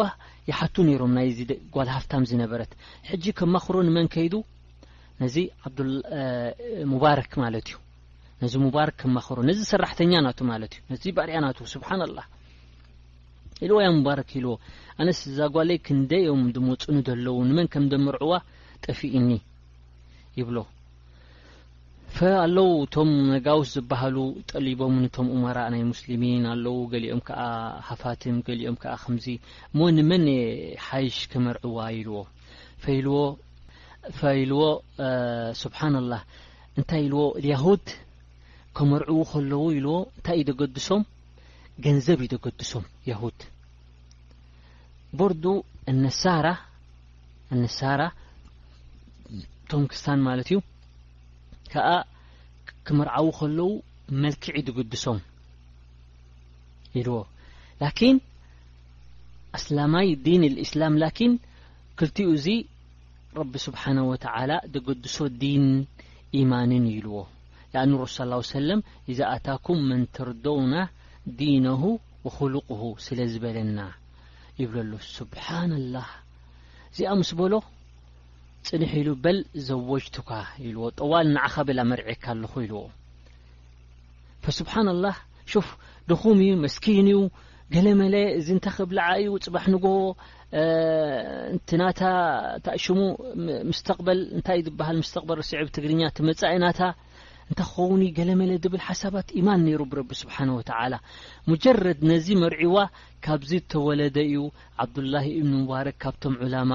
[0.49, 1.39] ይሓቱ ነይሮም ናይዚ
[1.75, 2.71] ጓልሃፍታም ዝነበረት
[3.10, 4.34] ሕጂ ከማክሮ ንመን ከይዱ
[5.23, 5.36] ነዚ
[6.91, 7.78] ሙባረክ ማለት እዩ
[8.43, 12.21] ነዚ ሙባርክ ከማኽሮ ነዚ ሰራሕተኛ ናቱ ማለት እዩ ነዚ ባርያ ናቱ ስብሓን ላ
[13.65, 14.54] ኢልዋያ ምባረክ ኢልዎ
[15.01, 18.34] ኣነስ ዛጓለይ ክንደዮም ድመፅኑ ዘለዉ ንመን ከም ደመርዕዋ
[18.86, 19.30] ጠፊእኒ
[20.39, 20.58] ይብሎ
[22.17, 24.17] ፈኣለዉ እቶም ነጋውስ ዝበሃሉ
[24.49, 27.41] ጠሊቦም ንቶም እማራእ ናይ ሙስሊሚን ኣለዉ ገሊኦም ከዓ
[27.88, 29.25] ሃፋትም ገሊኦም ከዓ ከምዚ
[29.78, 30.25] ሞ ንመን
[30.86, 33.17] ሓይሽ ከመርዕዋ ኢልዎ
[34.19, 34.62] ፈኢልዎ
[35.62, 36.13] ስብሓንላ
[36.82, 37.84] እንታይ ኢልዎ ያሁድ
[38.80, 41.04] ከመርዑዉ ከለዉ ኢልዎ እንታይ እዩ ዘገድሶም
[41.88, 43.39] ገንዘብ ዩ ዘገድሶም ያሁድ
[45.19, 45.43] በርዱ
[46.04, 46.47] ነሳራ
[47.63, 48.01] ነሳራ
[49.73, 50.60] ቶም ክስታን ማለት እዩ
[51.76, 51.90] ከአ
[52.88, 53.70] ክምርዓዊ ከለዉ
[54.24, 55.18] መልክዒ ዝገድሶም
[57.06, 57.16] ልዎ
[57.82, 58.18] ላኪን
[59.58, 61.34] ኣስላማይ ዲን ልእስላም ላኪን
[62.00, 62.48] ክልቲኡ እዚ
[63.40, 64.24] ረቢ ስብሓነه ወተ
[64.88, 65.66] ገድሶ ዲን
[66.42, 67.18] ኢማንን ይልዎ
[67.84, 68.18] አ ረሱ
[68.56, 68.80] ሰለም
[69.12, 70.74] እዛ ኣታኩም መንተርደውና
[71.40, 71.66] ዲነ
[72.38, 72.70] ክሉق
[73.06, 73.80] ስለዝበለና
[74.62, 75.48] ይብ ሎ ስብሓ
[75.94, 75.98] ላ
[76.94, 77.54] እዚኣ ምስ በሎ
[78.67, 80.30] ፅንሕ ኢሉ በል ዘዎጅቱካ
[80.67, 82.80] ኢልዎ ጠዋል ንዓኸ ብላ መርዒካ ኣለኹ ኢልዎ
[84.45, 85.17] ፈስብሓና ላህ
[85.51, 85.67] ሹፍ
[86.10, 87.19] ድኹምእ መስኪን እዩ
[87.73, 89.86] ገለ መለ እዚ እንታይ ክብላዓ እዩ ፅባሕ ንግ
[91.58, 92.01] እቲናታ
[92.65, 92.99] ታእሽሙ
[93.69, 96.80] ምስተቅበል እንታይእ ዝበሃል ምስተቅበል ስዕብ ትግርኛ ትመፃኢናታ
[97.49, 100.93] እንታ ኸውኒ ገለ መለ ዝብል ሓሳባት ኢማን ነይሩ ብረቢ ስብሓ ወተላ
[101.49, 102.77] ሙጀረድ ነዚ መርዒዋ
[103.25, 104.38] ካብዚ ተወለደ እዩ
[104.84, 106.71] ዓብዱላህ እብኒ ሙባረክ ካብቶም ዑላማ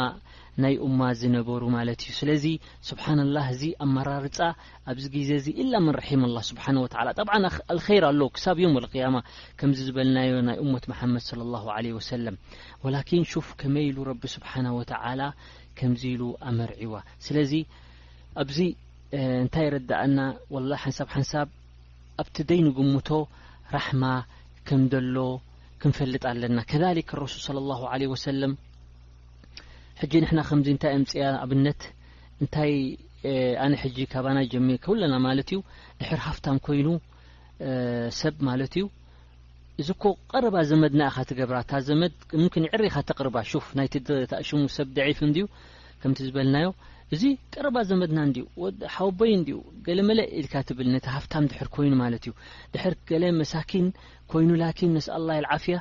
[0.63, 2.45] ናይ እማ ዝነበሩ ማለት እዩ ስለዚ
[2.89, 4.39] ስብሓና ላ እዚ ኣመራርፃ
[4.93, 6.65] ኣብዚ ግዜ እዚ ኢላ ማን ርሒማ ላ ስብሓ
[7.09, 7.57] ላ ጠብ አልር
[8.11, 9.17] ኣሎ ክሳብ እዮም ያማ
[9.63, 11.45] ከምዚ ዝበልናዮ ናይ መት ሓመድ ለ
[11.99, 12.37] ወሰለም
[12.85, 15.21] ወላኪን ፍ ከመይ ኢሉ ረቢ ስብሓ ወተላ
[15.81, 16.95] ከምዚ ኢሉ ኣመርዒዋ
[19.19, 20.19] እንታይ ረዳእና
[20.55, 21.49] ወላ ሓንሳብ ሓንሳብ
[22.23, 23.09] ኣብቲ ደይንግምቶ
[23.77, 24.05] ራሕማ
[24.69, 25.17] ከም ዘሎ
[25.83, 28.53] ክንፈልጥ ኣለና ከሊክ ረሱል ለ ለ ወሰለም
[30.01, 31.81] ሕጂ ንሕና ከምዚ እንታይ እምፅያ ኣብነት
[32.43, 32.73] እንታይ
[33.65, 35.61] ኣነ ሕጂ ካባና ጀሚ ከለና ማለት እዩ
[36.03, 36.89] ድሕር ሃፍታም ኮይኑ
[38.21, 38.87] ሰብ ማለት እዩ
[39.83, 43.95] እዚኮ ቀረባ ዘመድ ናእኻ ትገብራ ታ ዘመድ ምምን ዕርካ ተቅርባ ሹፍ ናይቲ
[44.43, 45.45] እሽሙ ሰብ ደዒፍ እንድዩ
[46.01, 46.69] ከምቲ ዝበልናዮ
[47.15, 47.23] እዚ
[47.55, 48.37] ቀረባ ዘመድና እንድ
[48.97, 52.33] ሓወበይ እድኡ ገለ መለ ኢልካ ትብል ነቲ ሃፍታም ድሕር ኮይኑ ማለት እዩ
[52.75, 53.87] ድሕር ገሌ መሳኪን
[54.33, 55.77] ኮይኑ ላኪን ነስ ኣላ ዓፍያ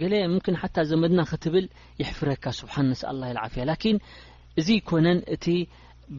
[0.00, 1.66] ገለ ምምን ሓታ ዘመድና ክትብል
[2.02, 3.98] ይሕፍረካ ስብሓን ነስ ኣ ዓፍያ ላኪን
[4.62, 5.46] እዚ ኮነን እቲ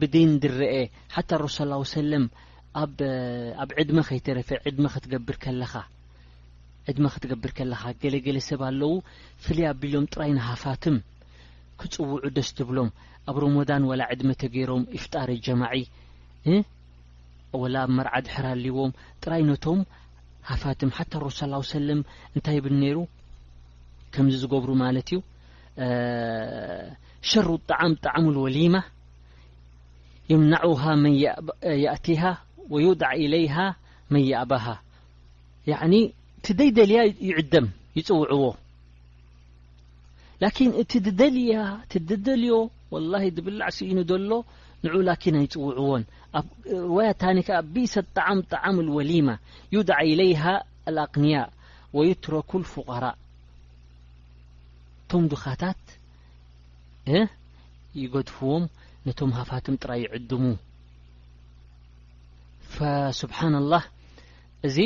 [0.00, 0.72] ብድን ድርአ
[1.16, 2.24] ሓታ ረሱ ስ ሰለም
[2.82, 2.98] ኣብ
[3.82, 4.50] ዕድመ ከይተረፈ
[6.88, 8.92] ዕድመ ክትገብር ከለኻ ገለገለ ሰብ ኣለዉ
[9.44, 10.96] ፍልይ ኣብቢሎም ጥራይ ናሃፋትም
[11.80, 12.90] ክፅውዑ ደስ ትብሎም
[13.30, 15.72] ኣብ ሮሞዳን و ዕድመተ ገይሮም إፍጣር لጀማع
[17.60, 18.90] وላ መርዓድ ሕራልዎም
[19.22, 19.80] ጥራይ ነቶም
[20.50, 20.80] ሃፋት
[21.24, 21.38] رሱ
[21.74, 22.00] ሰለም
[22.34, 22.98] እንታይ ብል ነሩ
[24.14, 25.18] ከምዚ ዝገብሩ ማለት እዩ
[27.30, 28.76] ሸሩ ጣም ጣዕሙ لወሊማ
[30.32, 31.04] يምናعه መ
[31.84, 32.22] يእته
[32.72, 33.56] ويድع إለይه
[34.12, 34.66] መን يእባه
[35.70, 35.92] ين
[36.44, 37.66] ቲ ደይደልያ ይعደም
[37.98, 38.44] ይፅውዕዎ
[40.40, 44.30] لكن ت ددلي تددلي ولله دብلع س ن ل
[44.84, 46.04] نع لكن يፅوعዎن
[46.72, 49.38] روية نيك بس طعم طعم الوليمة
[49.72, 51.50] يدع إليها الأغنياء
[51.92, 53.16] ويترك الفقراء
[55.08, 55.84] تم دخታت
[57.96, 58.68] يقدفዎم
[59.06, 60.56] نم هفاتم تر يعدم
[62.78, 63.84] فسبحان الله
[64.66, 64.78] ز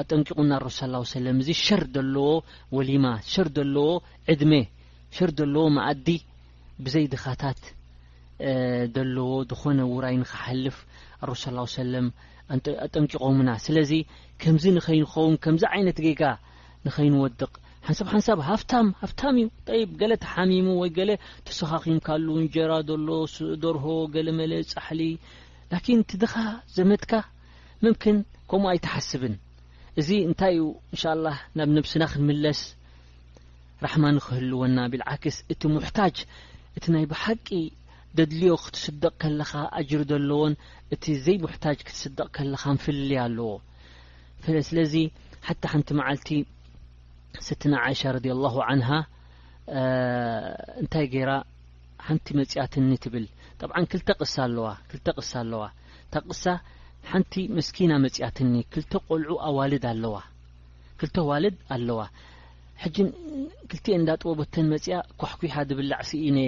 [0.00, 2.28] ኣጠንቂቁና ረሱ ስ ሰለም እዚ ሸር ዘለዎ
[2.76, 3.88] ወሊማ ሸር ዘለዎ
[4.32, 4.52] ዕድሜ
[5.16, 6.06] ሸር ዘለዎ ማእዲ
[6.84, 7.60] ብዘይ ድኻታት
[8.94, 10.78] ዘለዎ ዝኾነ ውራይ ንክሓልፍ
[11.24, 12.06] ኣረሱ ስ ሰለም
[12.86, 13.90] ኣጠንቂቆምና ስለዚ
[14.42, 16.22] ከምዚ ንኸይንኸውን ከምዚ ዓይነት ገጋ
[16.86, 17.52] ንኸይንወድቕ
[17.86, 19.36] ሓንሳብ ሓንሳብ ሃፍታ ሃፍታም
[19.74, 21.10] እዩ ብ ገለ ተሓሚሙ ወይ ገለ
[21.48, 23.08] ተሰኻኺምካሉ ንጀራ ዘሎ
[23.64, 23.84] ደርሆ
[24.16, 25.02] ገለ መለፃሕሊ
[25.74, 26.34] ላኪን ቲ ድኻ
[26.78, 27.12] ዘመትካ
[27.84, 28.18] ምምክን
[28.50, 29.34] ከምኡ ኣይትሓስብን
[30.00, 32.60] እዚ እንታይ ዩ እንሻ ላ ናብ ነብስና ክንምለስ
[33.84, 36.16] ራሕማን ክህል ወና ብልዓክስ እቲ ሙሕታጅ
[36.76, 37.48] እቲ ናይ ብሓቂ
[38.18, 40.54] ደድልዮ ክትስደቕ ከለኻ ኣጅር ዘለዎን
[40.94, 43.50] እቲ ዘይ ሙሕታጅ ክትስደቕ ከለኻ ንፍልልያ ኣለዎ
[44.44, 44.94] ፍስለዚ
[45.46, 46.28] ሓታ ሓንቲ መዓልቲ
[47.46, 48.82] ስትና ይሻ ረድ ላሁ ን
[50.82, 51.32] እንታይ ገይራ
[52.06, 53.26] ሓንቲ መፅአትኒ ትብል
[53.60, 55.62] ጠብ ክልተ ሳኣለዋተ ቅሳ ኣለዋ
[56.12, 56.42] ታቕሳ
[57.10, 60.14] ሓንቲ መስኪና መፅኣትኒ ልተ ቆልዑ ኣዋልድ ኣለዋ
[61.28, 62.00] ዋልድ ኣለዋ
[63.96, 66.38] እዳጥወቦተን መፅያ ኳሕኩሃ ብላዕ ሲኢ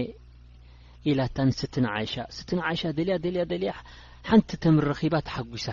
[1.11, 1.75] ኢላታስት
[2.13, 2.41] ሻ ስ
[2.75, 2.83] ይሻ
[4.39, 5.67] ንቲ ተም ኺባ ተሓጒሳ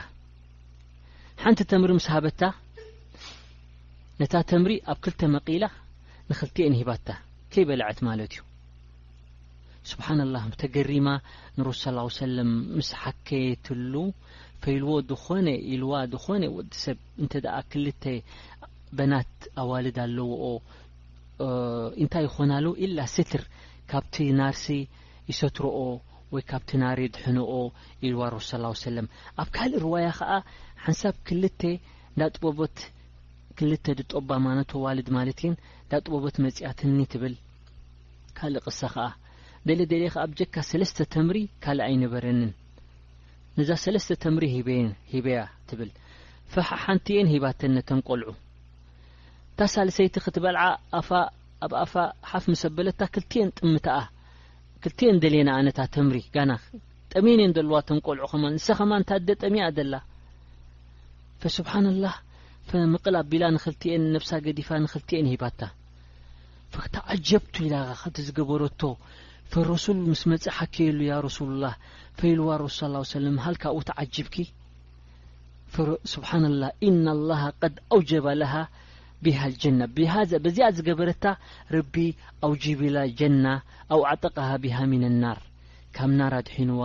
[1.43, 2.41] ሓንቲ ተምሪ ምስሃበታ
[4.19, 5.65] ነታ ተምሪ ኣብ ልተ መቂላ
[6.29, 7.07] ንክልሂባታ
[7.51, 8.41] ከይ በልት ማለ እዩ
[9.91, 9.99] ስብ
[10.63, 11.07] ተገሪማ
[11.65, 12.03] ى
[12.89, 13.93] ስ ሓትሉ
[14.63, 17.33] ፈኢልዎ ድኾነ ኢልዋ ድኾነ ወዲ ሰብ እንተ
[17.71, 18.03] ክልተ
[18.97, 20.43] በናት ኣዋልድ ኣለዎኦ
[22.03, 23.43] እንታይ ይኮናሉ ኢላ ስትር
[23.91, 24.65] ካብቲ ናርሲ
[25.31, 25.79] ይሰትሮኦ
[26.33, 27.53] ወይ ካብቲ ናር ድሕንኦ
[28.07, 29.07] ኢልዋ ሮ ሳ ሰለም
[29.43, 30.31] ኣብ ካልእ ርዋያ ከዓ
[30.85, 32.77] ሓንሳብ ክል እዳጥበቦት
[33.59, 35.55] ክልተ ድጠባ ማኖት ዋልድ ማለትእየን
[35.91, 37.35] ዳ ጥበቦት መፅኣትኒ ትብል
[38.37, 39.07] ካልእ ቕሳ ከዓ
[39.67, 42.51] ደሌ ደሌ ከዓ ኣብ ጀካ ሰለስተ ተምሪ ካልእ ኣይነበረኒን
[43.57, 44.59] ነዛ ሰለስተ ተምሪ ሂ
[45.11, 45.89] ሂበያ ትብል
[46.51, 48.27] ፈሓንቲ እኤን ሂባተነ ተን ቆልዑ
[49.49, 50.63] እንታሳልሰይቲ ክትበልዓ
[50.99, 51.09] ኣኣብ
[51.81, 51.93] ኣፋ
[52.29, 53.97] ሓፍ ምሰበለታ ክልቲኤን ጥምትኣ
[54.83, 56.51] ክልቲኤን ደልየና ኣነታ ተምሪ ጋና
[57.13, 59.93] ጠሜየን እየን ዘለዋ ተንቆልዑ ኸ ንሳኸማ እንታደ ጠሚኣ ዘላ
[61.41, 62.07] ፈስብሓን ላ
[62.69, 65.61] ፈምቕል ኣብቢላ ንክልቲአን ነብሳ ገዲፋ ንክልቲ እን ሂባታ
[66.81, 68.81] ክትዓጀብቱ ኢላ ከትዝገበረቶ
[69.51, 71.75] فارسل مس م حك يا رسل الله
[72.17, 72.21] ف
[72.63, 74.37] رس صلى اه ع وسلم هلك و تعجبك
[76.13, 78.63] سبحان الله إن الله قد أوجب لها
[79.23, 79.85] بها الجنة
[80.29, 80.49] ذ ب
[80.87, 81.25] قበرت
[81.75, 81.77] ر
[82.45, 83.53] أوجب ل جنة
[83.91, 85.37] أو عطقه بها من النر
[85.95, 86.79] كم نردحنو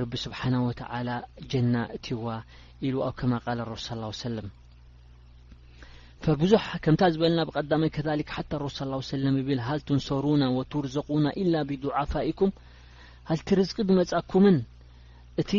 [0.00, 1.14] رب سبحانه وتلى
[1.52, 2.26] جنة و
[2.92, 4.46] ل و كماقل لرس صلى اله ع وسلم
[6.42, 6.52] ብዙ
[6.84, 8.78] ከምታ ዝበልና ብቀዳይ ከሊ ሓ ረስ
[9.22, 12.50] ለ ብል ሃል ትንሰሩና ወትርዘቁና ኢላ ብድዓፋኢኩም
[13.30, 14.56] ሃልቲ ርዝቂ ድመጻኩምን
[15.40, 15.50] እቲ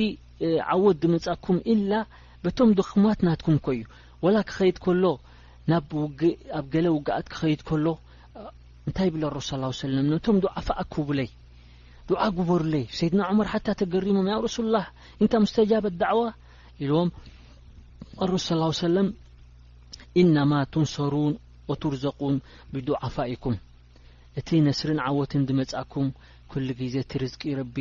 [0.74, 1.92] ዓወት ድመጻኩም ኢላ
[2.46, 3.84] በቶም ድኽምት ናትኩም ኮእዩ
[4.26, 5.04] ወላ ክኸይድ ከሎ
[5.78, 5.90] ኣብ
[6.74, 7.86] ገለ ውግኣት ክኸይድ ከሎ
[8.90, 9.42] እንታይ ብ ሮ
[9.94, 11.30] ለ ነቶም ድዓፋክቡለይ
[12.10, 14.80] ድዓ ጉበሩለይ ሰይድና መር ሓታ ተገሪሞም ብ ረሱሉ ላ
[15.24, 16.26] ኢንታ ሙስተጃባት ዳዕዋ
[16.86, 17.10] ኢዎም
[18.48, 18.98] ሰለ
[20.20, 21.34] ኢናማ ቱምሰሩን
[21.74, 22.36] ኦትርዘቑን
[22.74, 23.56] ብዱዓፋ ኢኩም
[24.40, 26.08] እቲ ነስርን ዓወትን ድመጻእኩም
[26.52, 27.78] ኲሉ ጊዜ ቲርዝቂ ረቢ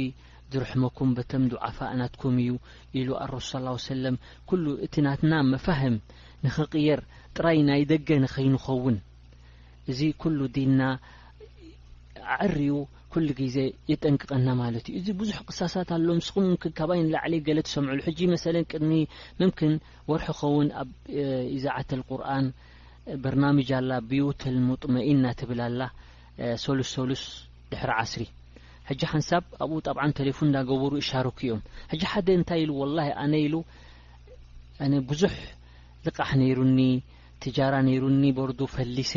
[0.52, 2.52] ዝርኅመኩም በተም ዱዓፋ እናትኩም እዩ
[3.00, 3.50] ኢሉ ኣረሱ
[3.88, 4.16] ሰለም
[4.50, 5.96] ኲሉ እቲ ናትና መፋህም
[6.46, 7.00] ንኽቕየር
[7.36, 8.96] ጥራይ ናይ ደገን ኸይንኸውን
[9.92, 10.80] እዙ ኲሉ ዲና
[12.44, 12.76] ኣዕርኡ
[13.12, 13.56] ኩሉ ግዜ
[13.90, 18.34] የጠንቅጠና ማለት እዩ እዚ ብዙሕ ቅሳሳት ኣሎ ምስኩ ምምን ካባይ ላዕለ ገለ ሰምዑሉ ሕ መ
[18.70, 18.92] ቅድሚ
[19.40, 19.74] ምምክን
[20.10, 20.90] ወርሒ ኸውን ኣብ
[21.56, 22.46] እዛዓተ ቁርን
[23.24, 25.80] በርናሚጃ ላ ብዩትልሙጥመኢን እናትብላላ
[26.64, 27.22] ሶሉስ ሶሉስ
[27.72, 28.24] ድሕሪ ዓስሪ
[28.88, 31.60] ሕጂ ሓንሳብ ኣብኡ ጠብዓ ቴሌፎን እዳገብሩ ይሻርክ እዮም
[32.12, 33.54] ሓደ እንታይ ኢሉ ወላ ኣነ ኢሉ
[34.92, 35.36] ነ ብዙሕ
[36.06, 36.80] ልቃሕ ነይሩኒ
[37.44, 39.12] ትጃራ ነይሩኒ ቦርዱ ፈሊሰ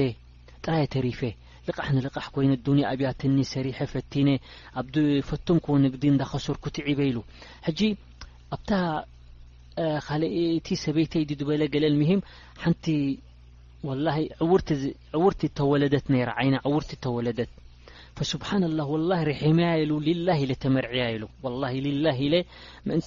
[0.63, 1.19] ጥራየ ተሪፈ
[1.69, 4.39] لقح نلقح كين لدنية بያتني سريح فتن
[4.77, 7.23] ኣد فتمك نግዲ دخسርك تعبل
[7.65, 7.89] حجي
[8.55, 8.69] ኣبت
[10.23, 12.21] እ ت سبيت دበل قلل مهم
[12.67, 12.85] نቲ
[13.87, 14.17] وله
[15.21, 17.51] رت تودت ر عين ورت تودت
[18.17, 19.57] فسبحان الله والله رحم
[19.89, 21.73] ل لله ل تمرعي ل والله
[22.07, 22.41] له إ
[22.87, 22.99] من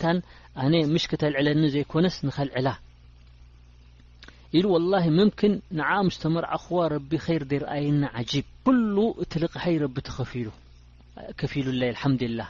[0.70, 2.66] ن مش كተلعلن ዘيكنس نخلعل
[4.54, 10.48] ال والله ممكن نع مستمرعخو ربي خير درأينا عجيب كل تلقحي رب تف
[11.38, 12.48] كفيل الحمد لله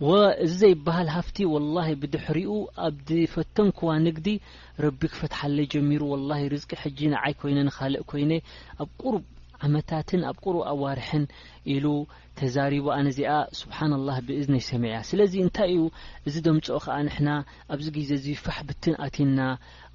[0.00, 2.66] و زيبهل هفت والله بدحرق
[3.10, 4.40] بفتنكو نجد
[4.80, 8.40] ربي كفتحل جمر والله رزق ج عي كين نخلق كين
[8.80, 9.22] اب قرب
[9.64, 11.26] عمتت قرب أوارحن
[11.66, 12.04] ل
[12.40, 15.82] ተዛሪቦ ኣነ እዚኣ ስብሓና ላህ ብእዝነ ይሰሚዐእያ ስለዚ እንታይ እዩ
[16.28, 17.30] እዚ ደምፅኦ ከዓ ንሕና
[17.74, 19.38] ኣብዚ ግዜ እዚ ፋሕ ብትን ኣትና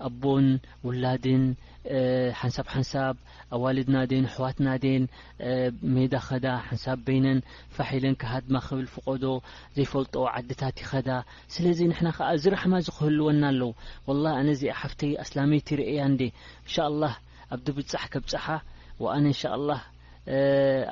[0.07, 0.47] ኣቦን
[0.87, 1.43] ውላድን
[2.39, 3.15] ሓንሳብ ሓንሳብ
[3.57, 5.03] ኣዋልድና ዴን ኣሕዋት ናዴን
[5.95, 7.39] ሜዳ ኸዳ ሓንሳብ በይነን
[7.77, 9.23] ፋሒለን ካሃድማ ክብል ፍቆዶ
[9.77, 11.09] ዘይፈልጦ ዓድታት ኸዳ
[11.55, 13.71] ስለዚ ንሕና ከዓ እዚ ራሕማ ዝክህልወና ኣለው
[14.09, 16.21] ወላ ኣነ ዚኣ ሓፍተይ ኣስላሜይት ይርአያ ንዴ
[16.65, 17.13] እንሻ ላ
[17.57, 18.45] ኣብዲብፃሓ ከብፅሓ
[19.05, 19.81] ዋኣነ እንሻ ላ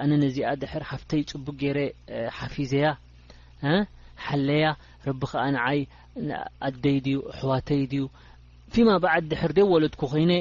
[0.02, 1.80] ኣነ ነዚኣ ድሕር ሓፍተይ ፅቡቅ ገይረ
[2.38, 2.86] ሓፊዘያ
[4.28, 4.66] ሓለያ
[5.08, 5.80] ረቢ ከዓ ንዓይ
[6.68, 8.04] ኣደይ ድዩ ኣሕዋተይ ድዩ
[8.74, 10.32] ፊማ በዓድ ድሕር ደ ወለድኩ ኮይነ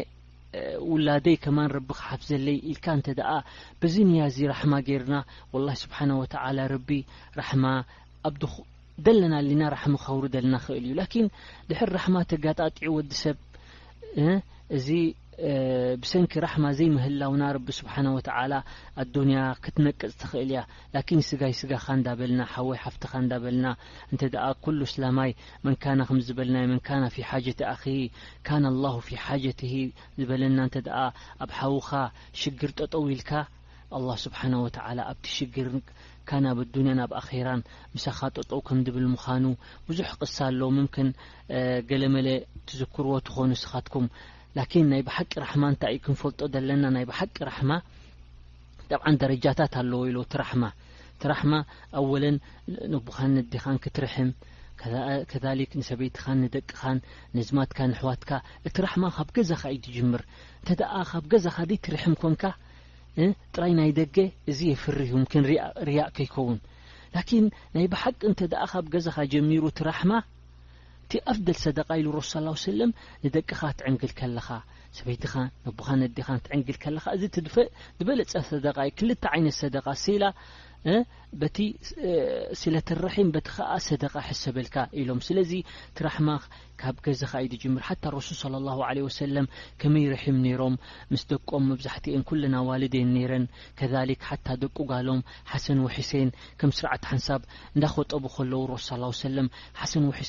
[0.92, 3.37] ውላደይ ከማን ረቢ ክሓፍዘለይ ኢልካ እንተ ኣ
[3.83, 5.14] ብዚ ንያ ዚ ራሕማ ገይርና
[5.55, 6.35] لላ ስብሓ ወተ
[6.74, 6.88] ረቢ
[7.40, 7.64] ራሕማ
[8.29, 8.35] ኣ
[9.07, 11.26] ደለና ልና ራሕሚ ክኸብሩ ዘለና ክእል እዩ ላኪን
[11.68, 13.37] ድሕር ራሕማ ተጋጣጢዑ ወዲ ሰብ
[14.76, 14.88] እዚ
[16.03, 18.53] ብሰንኪ ራሕማ ዘይምህላውና ረቢ ስብሓን ወተዓላ
[19.03, 20.61] ኣዱንያ ክትነቅፅ ትኽእል እያ
[20.94, 23.66] ላኪን ስጋይ ስጋኻ እንዳበልና ሓወይ ሓፍትኻ እንዳበልና
[24.12, 25.31] እንተ ኣ ኩሉ ስላማይ
[25.66, 27.85] መንካና ከምዝበልና መንካና ፊ ሓጀቲ ኣክ
[28.48, 29.62] ካና ላሁ ፊ ሓጀት
[30.20, 30.76] ዝበለና እንተ
[31.44, 31.88] ኣብ ሓዊኻ
[32.42, 33.33] ሽግር ጠጠው ኢልካ
[33.98, 34.76] ኣ ስብሓን ወተ
[35.11, 35.68] ኣብቲ ሽግር
[36.31, 37.62] ካና ኣብ ኣዱንያ ብ ኣራን
[37.94, 39.44] ምሳኻ ጠጠው ከም ድብል ምኻኑ
[39.88, 41.09] ብዙሕ ቅሳ ኣሎ ምምክን
[41.92, 42.29] ገለ መለ
[42.68, 44.07] ትዝክርዎ ትኾኑ ስኻትኩም
[44.59, 47.73] ላኪን ናይ ብሓቂ ራሕማ እንታይ እዩ ክንፈልጦ ዘለና ናይ ብሓቂ ራሕማ
[48.91, 50.65] ጠብዓን ደረጃታት ኣለዎ ኢሎ ትራሕማ
[51.23, 51.53] ትራሕማ
[51.99, 52.37] ኣወለን
[52.93, 54.31] ንቡኻን ነዲኻን ክትርሕም
[55.31, 56.99] ከሊክ ንሰበይትኻን ንደቅኻን
[57.39, 58.31] ንዝማትካ ንሕዋትካ
[58.69, 60.23] እቲ ራሕማ ካብ ገዛኻ እዩ ትጅምር
[60.61, 62.43] እንተ ደኣ ካብ ገዛኻ ደ ትርሕም ኮንካ
[63.55, 64.17] ጥራይ ናይ ደገ
[64.51, 66.59] እዚየ ፍርሁም ክንርያእ ከይከውን
[67.15, 70.13] ላኪን ናይ ብሓቂ እንተ ኣ ካብ ገዛኻ ጀሚሩ ትራሕማ
[71.12, 72.29] እቲ ኣፍደል ሰደቃ ኢሉ ረሱ
[72.64, 72.90] ሰለም
[73.23, 74.49] ንደቅኻ ትዕንግል ከለኻ
[74.96, 80.23] ሰበይትኻ ነቡኻ ነዲኻን ትዕንግል ከለኻ እዚ ድዝበለፀ ሰደቃ ክልተ ዓይነት ሰደቃ ሴላ
[81.40, 81.59] በቲ
[82.61, 84.14] ስለተሒም በቲ ከ ሰደቃ
[84.45, 85.53] ሰበልካ ኢሎም ስለዚ
[86.27, 86.31] ማ
[86.81, 88.37] ካብ ገዛካርሱ
[89.95, 90.75] መይ ሒ ሮም
[91.23, 91.88] ስደቀም ብዛ
[92.69, 92.73] ዋ
[95.09, 96.12] ሎሰ ሴስ
[96.71, 98.27] ንሳዳከጠቡ
[98.87, 99.11] ሰ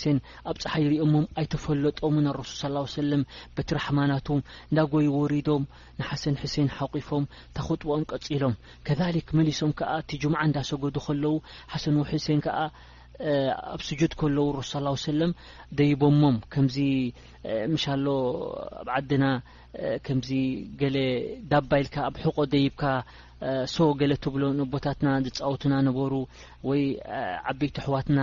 [0.04, 0.14] ሴ
[0.52, 0.84] ኣብ ፀሓ
[1.14, 2.18] ሞ ኣይተፈለጠም
[3.70, 5.64] ቲ ማትም እንዳጎይ ወዶም
[6.02, 6.70] ንሓሰን ሴን
[7.10, 7.24] ፎም
[7.60, 9.72] ጥብኦም ቀፅሎምሊሶም
[10.52, 11.34] እዳሰጎ ከለዉ
[11.74, 12.58] ሓሰን ውሑ ሰን ከዓ
[13.74, 15.32] ኣብ ስጁድ ከለዉ ረሱ ስ ሰለም
[15.78, 16.76] ደይቦሞም ከምዚ
[17.74, 18.08] ምሻ ሎ
[18.82, 19.24] ኣብ ዓድና
[20.06, 20.30] ከምዚ
[20.82, 20.98] ገለ
[21.52, 22.84] ዳባይልካ ኣብ ሕቆ ደይብካ
[23.74, 26.14] ሶ ገለ ትብሎ ንቦታትና ዝፃወትና ነበሩ
[26.70, 26.82] ወይ
[27.52, 28.20] ዓበይቲ ኣሕዋትና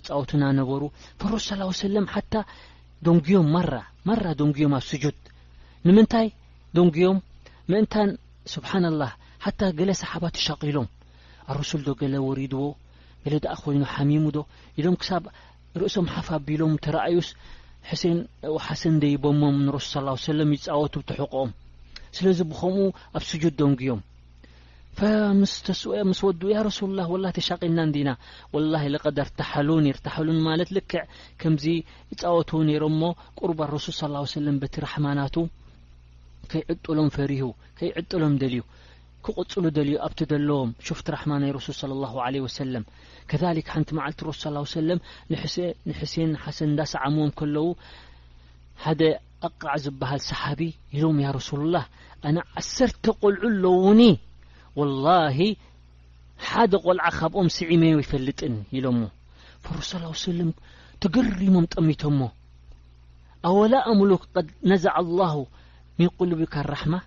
[0.00, 0.82] ዝፃወትና ነበሩ
[1.20, 2.32] ፍረሱ ስ ሰለም ሓታ
[3.06, 3.72] ዶንጊዮም ማራ
[4.08, 5.18] ማራ ዶንጎዮም ኣብ ስጁድ
[5.88, 6.28] ንምንታይ
[6.78, 7.18] ደንጊዮም
[7.72, 8.08] ምእንታን
[8.54, 9.12] ስብሓን ላህ
[9.44, 10.86] ሓታ ገለ ሰሓባ ትሻቂሎም
[11.52, 12.62] ኣብረሱሉ ዶ ገለ ወሪድዎ
[13.32, 14.38] ለ ድኣ ኮይኑ ሓሚሙ ዶ
[14.80, 15.22] ኢሎም ክሳብ
[15.80, 17.28] ርእሶም ሓፋኣቢሎም ተረኣዩስ
[18.00, 18.18] ሰን
[18.66, 20.06] ሓሰ ደይቦሞም ንረሱል
[20.38, 21.50] ለ ይፃወቱ ትሕቆኦም
[22.16, 22.86] ስለዚ ብከምኡ
[23.18, 24.00] ኣብ ስጁድ ዶንግዮም
[25.40, 28.10] ምስ ወዱ ያ ረሱሉላ ላ ተሻቀልናእንዲና
[28.54, 29.68] ወላ ቀዳር ተሓሉ
[30.48, 31.04] ማለት ልክዕ
[31.40, 31.64] ከምዚ
[32.12, 33.94] ይፃወት ነይሮ ሞ ቁርባ ረሱል
[34.34, 35.36] ሰለ በቲ ራሕማናቱ
[36.52, 37.46] ከይዕጥሎም ፈሪሁ
[37.78, 38.62] ከይዕጥሎም ደልዩ
[39.26, 42.82] كقፅل ل ت ዎ شف رحم ናይ رسول صلى الله عليه وسلم
[43.30, 44.80] كذلك نت لة رس ى
[45.28, 46.14] ل حس
[46.56, 46.60] س
[46.92, 47.76] سعمዎ كلو
[48.88, 49.02] د
[49.46, 50.60] اقرع زبل صحب
[50.98, 51.84] ل ي رسل اله
[52.28, 54.00] أنا عست قلዑ لون
[54.78, 55.36] والله
[56.72, 58.40] د لع بኦም سعم يفلጥ
[58.72, 59.08] ل
[59.64, 59.76] فر
[60.12, 60.40] وسل
[61.02, 62.02] تقرሞ ጠمت
[63.56, 65.34] ول ملك د نزع الله
[65.98, 67.00] من قلبك لرة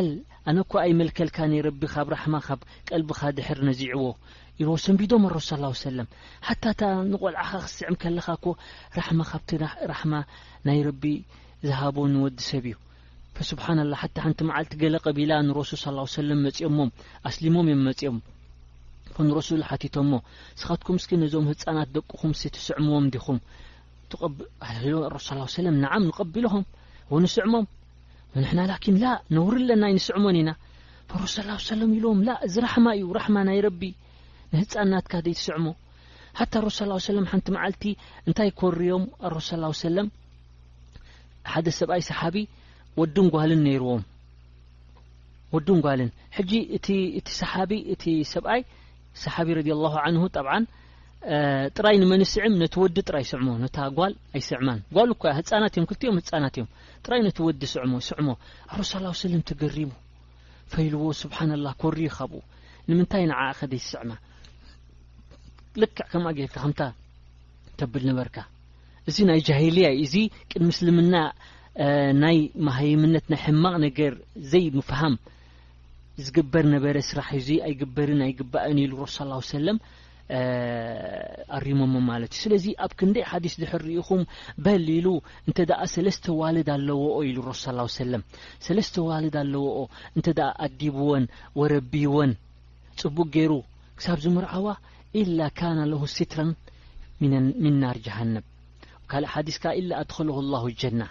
[0.00, 0.08] ል
[0.50, 4.04] ኣነኳኣይ መልከልካ ናይ ረቢ ካብ ራማ ካብ ቀልቢካ ድሕር ነዚዕዎ
[4.60, 5.48] ኢሮ ሰንቢዶም ኣረሱ
[5.80, 6.04] ሰ
[6.46, 8.46] ሓታታንቆልዓካ ክስዕም ከለካእ
[9.00, 9.50] ራማ ካብቲ
[10.12, 10.22] ማ
[10.68, 11.02] ናይ ረቢ
[11.68, 12.78] ዝሃቦ ንወዲ ሰብ እዩ
[13.50, 13.66] ስብሓ
[14.00, 16.88] ሓ ሓንቲ መዓልቲ ገለ ቀቢላ ንረሱል መፅሞም
[17.30, 18.18] ኣስሊሞም እዮም መፅኦም
[19.28, 19.60] ንረሱሉ
[19.98, 20.12] ቶሞ
[20.56, 23.38] ንስኻትኩም ስ ነዞም ህፃናት ደቅኹም ትስዕምዎም ዲኹም
[24.12, 25.48] ሱ
[26.34, 27.54] ቢም
[28.40, 30.50] ንና ላኪን ላ ነውሪ ለና ይ ንስዕሞን ኢና
[31.22, 33.82] ረሱ ስ ሰለ ኢልዎም ላ እዚ ራሕማ እዩ ራማ ናይ ረቢ
[34.52, 35.66] ንህፃናትካ ዘይትስዕሞ
[36.38, 37.84] ሓታ ረሱ ስ ለም ሓንቲ መዓልቲ
[38.28, 39.48] እንታይ ኮርዮም ረሱ
[39.80, 40.08] ስ ሰለም
[41.52, 42.36] ሓደ ሰብኣይ ሰሓቢ
[43.00, 44.02] ወድንጓልን ነይርዎም
[45.54, 46.88] ወድንጓልን ሕጂ እእቲ
[47.40, 48.62] ሰቢ እቲ ሰብኣይ
[49.24, 49.68] ሰሓቢ ረድ
[50.16, 50.46] ንሁ ጠብ
[51.76, 56.16] ጥራይ ንመን ስዕም ነቲ ወዲ ጥራይ ስዕሞ ነታ ጓል ኣይስዕማን ጓል እኳ ህፃናት እዮም ክዮም
[56.20, 58.28] ህፃናት እዮምጥራይ ነቲወዲ ስሞ ስዕሞ
[58.78, 58.90] ሮሱ
[59.24, 59.90] ሰለም ተገሪቡ
[60.72, 62.40] ፈኢልዎ ስብሓላ ኮሪ ይኸብኡ
[62.88, 64.10] ንምንታይ ንዓ ኸደይስዕማ
[65.82, 66.72] ልክዕ ከም ገይርካ ከም
[67.80, 68.36] ተብል ነበርካ
[69.08, 70.14] እዚ ናይ ጃሂልያ እዚ
[70.50, 71.14] ቅድ ምስልምና
[72.22, 74.12] ናይ ማሃይምነት ናይ ሕማቕ ነገር
[74.52, 75.14] ዘይምፍሃም
[76.24, 79.16] ዝግበር ነበረ ስራሕ እዚ ኣይግበርን ኣይግባእን ኢሉ ሮሱ
[79.56, 79.78] ሰለም
[81.56, 84.22] ኣሪሞም ማለት እዩ ስለዚ ኣብ ክንደይ ሓዲስ ዝሕርኢኹም
[84.64, 85.06] በሊሉ
[85.48, 85.58] እንተ
[85.94, 87.62] ሰለስተ ዋልድ ኣለዎ ኢሉ ረሱ
[88.00, 88.22] ሰለም
[88.66, 89.64] ሰለስተ ዋልድ ኣለዎ
[90.16, 90.26] እንተ
[90.66, 91.24] ኣዲብዎን
[91.60, 92.32] ወረቢዎን
[93.02, 93.52] ፅቡቅ ገይሩ
[93.98, 94.66] ክሳብ ዝምርዓዋ
[95.22, 96.50] ኢላ ካና ለሁ ሲትራን
[97.22, 98.44] ሚን ናር ጃሃንብ
[99.10, 101.02] ካልእ ሓዲስ ከ ኢለ ኣድኸለ ላሁ ጀና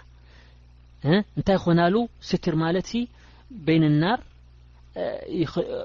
[1.38, 1.94] እንታይ ኮናሉ
[2.30, 2.90] ስትር ማለት
[3.66, 4.20] ቤይን ናር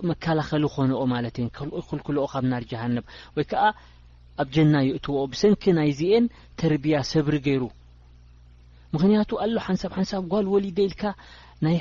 [0.09, 1.45] መከላኸሊ ኮንኦ ማለት እዩ
[1.81, 3.05] ይክልክልኦ ካብ ናር ጃሃንብ
[3.35, 3.63] ወይ ከዓ
[4.41, 6.25] ኣብ ጀና ይእትዎኦ ብሰንኪ ናይ ዚአን
[6.61, 7.63] ተርቢያ ሰብሪ ገይሩ
[8.95, 11.03] ምክንያቱ ኣሎ ሓንሳብ ሓንሳብ ጓልወሊደኢልካ
[11.65, 11.77] ናይ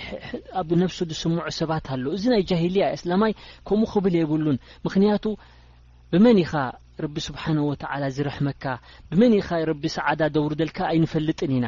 [0.60, 3.32] ኣብ ነፍሱ ዝስምዑ ሰባት ኣሎ እዚ ናይ ጃሂልያ ስላማይ
[3.68, 5.24] ከምኡ ክብል የብሉን ምክንያቱ
[6.12, 6.52] ብመን ኢኻ
[7.04, 8.64] ረቢ ስብሓን ወተዓላ ዝረሕመካ
[9.10, 11.66] ብመን ኢኻ ረቢ ሰዓዳ ደብሪ ደልካ ኣይንፈልጥን ኢና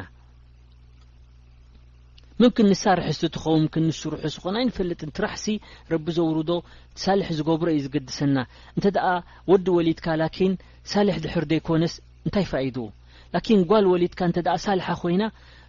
[2.43, 5.47] ምን ክን እንሳርሒዝትኸውክእንስርሑስ ኮንይ ንፈለጥ ንትራሕሲ
[5.93, 6.55] ረቢ ዘውር ዶ
[7.03, 8.37] ሳልሒ ዝገብሮ እዩ ዝገድሰና
[8.77, 9.07] እንተ ደኣ
[9.51, 10.53] ወዲ ወሊድካ ላኪን
[10.93, 11.95] ሳልሕ ድሕር ዘይኮነስ
[12.27, 12.79] እንታይ ፋኢድ
[13.35, 15.23] ላኪን ጓል ወሊድካ እንተኣ ሳልሓ ኮይና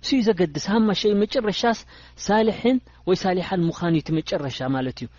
[0.08, 1.80] ስ ዩ ዘገድስ ሃማሸ መጨረሻስ
[2.28, 2.78] ሳልሕን
[3.10, 5.10] ወይ ሳሊሓን ምዃኑዩቲ መጨረሻ ማለት እዩ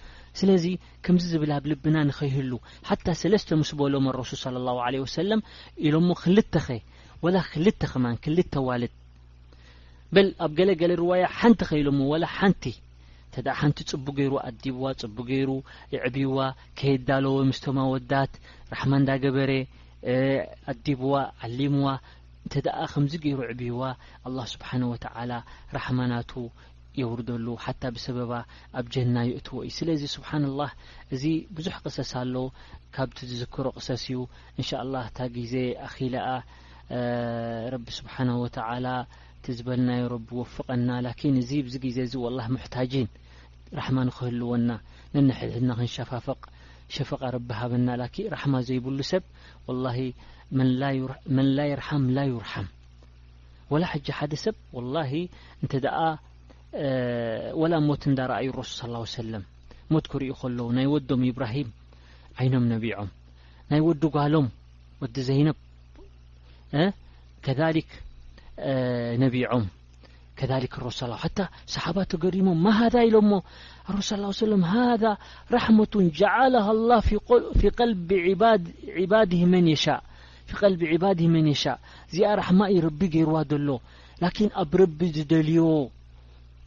[0.41, 0.65] ስለዚ
[1.05, 2.53] ከምዚ ዝብል ኣብ ልብና ንኸይህሉ
[2.89, 4.57] ሓታ ሰለስተ ምስ በሎም ረሱል
[4.99, 5.43] ለ ሰለም
[5.89, 6.81] ኢሎሞ ክልተ ኸ
[7.27, 8.93] ወላ ክልተ ኸማ ክልተ ዋልድ
[10.15, 12.63] በል ኣብ ገለገለ ርዋያ ሓንቲ ከኢሎ ሞ ወላ ሓንቲ
[13.41, 15.51] እተ ሓንቲ ፅቡ ገይሩ ኣዲብዋ ፅቡ ገይሩ
[16.07, 16.39] ዕብይዋ
[16.79, 18.33] ከየዳለ ምስቶማ ወዳት
[18.73, 19.53] ራሕማ እንዳገበረ
[20.73, 21.13] ኣዲብዋ
[21.47, 21.87] ዓሊምዋ
[22.45, 23.81] እንተ ድኣ ከምዚ ገይሩ ዕብይዋ
[24.31, 25.33] ኣላ ስብሓ ወተዓላ
[25.77, 26.33] ራሕማናቱ
[27.01, 28.33] የውርደሉ ሓታ ብሰበባ
[28.79, 30.71] ኣብ ጀና ይእትዎ እዩ ስለዚ ስብሓን ላህ
[31.15, 31.25] እዚ
[31.57, 32.35] ብዙሕ ቕሰስ ኣሎ
[32.95, 34.21] ካብቲ ዝዝክሮ ቕሰስ እዩ
[34.61, 35.55] እንሻ ላ እታ ግዜ
[35.87, 36.27] ኣኺልኣ
[37.75, 38.87] ረቢ ስብሓነ ወተዓላ
[39.57, 43.09] ዝበልናይ ረቢ ወፍቀና ላኪን እዚ ብዚ ግዜ እዚ ላ ሙሕታጂን
[43.79, 44.69] ራሕማ ንክህልወና
[45.15, 46.41] ነንሕልሕድና ክንሸፋፈቕ
[46.97, 47.89] ሸፈቃ ረቢሃበና
[48.35, 49.25] ራሕማ ዘይብሉ ሰብ
[51.37, 52.69] መን ላይርሓም ላ ይርሓም
[53.73, 54.57] ወላ ሓ ሓደ ሰብ
[55.63, 55.75] እንኣ
[57.61, 59.45] ወላ ሞት እንዳረኣዩ ረሱል ስ ሰለም
[59.95, 61.71] ሞት ክርኡ ከለዉ ናይ ወዶም ይብራሂም
[62.41, 63.11] ዓይኖም ነቢዖም
[63.71, 64.47] ናይ ወዲ ጓሎም
[65.03, 65.57] ወዲ ዘነብ
[67.45, 67.57] ከ
[69.19, 69.67] نبيعم
[70.37, 73.43] كذلكرلى حتى صحبا تقرمم م هذا لم
[73.89, 75.17] لرصىاله عيه وسلم هذا
[75.53, 77.01] رحمة جعلها الله
[77.61, 78.13] في قلب
[78.99, 79.45] عباده
[81.29, 81.81] من يشاء
[82.11, 83.81] زي رحم ربي يرول
[84.23, 85.89] لكن اب رب دلي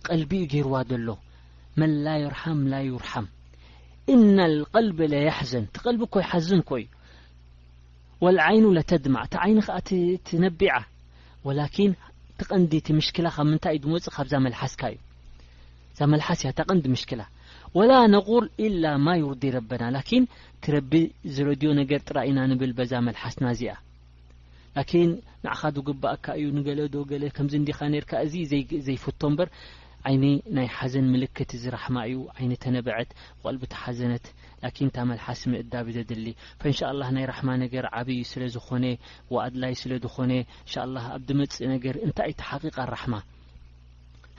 [0.09, 1.15] قلب قيروا ل
[1.77, 3.25] من لا يرحم لا يرحم
[4.09, 6.87] إن القلب ليحزن تقلب كي حزن كي
[8.21, 9.59] والعين لتدمع عين
[10.25, 10.83] تنبع
[11.47, 11.91] ወላኪን
[12.39, 14.97] ቲቐንዲ እቲ ምሽክላ ካብ ምንታይ እ ድምወፅእ ካብ ዛ መልሓስካ እዩ
[15.93, 17.21] እዛ መልሓስ እያ ታቀንዲ ምሽክላ
[17.77, 20.23] ወላ ነቁር ኢላ ማ ዩርዲ ረበና ላኪን
[20.63, 20.91] ትረቢ
[21.35, 23.71] ዝረድዮ ነገር ጥራኢና ንብል በዛ መልሓስና እዚኣ
[24.77, 25.09] ላኪን
[25.45, 28.35] ንዕኻ ዱግባእካ እዩ ንገለ ዶ ገለ ከምዚ እንዲኻ ነርካ እዚ
[28.87, 29.49] ዘይፍቶ እምበር
[30.07, 30.25] ዓይኒ
[30.55, 34.25] ናይ ሓዘን ምልክት እዚ ራሕማ እዩ ዓይነ ተነበዐት ብቆልቢቲ ሓዘነት
[34.63, 36.25] ላኪን ታመልሓስ ምእዳብ ዘድሊ
[36.71, 38.85] እንሻ ላ ናይ ራሕማ ነገር ዓብይ ስለ ዝኾነ
[39.35, 43.15] ወኣድላይ ስለዝኾነ እንሻ ላ ኣብዚ መፅእ ነገር እንታይ ኢቲ ሓቂቃ ራሕማ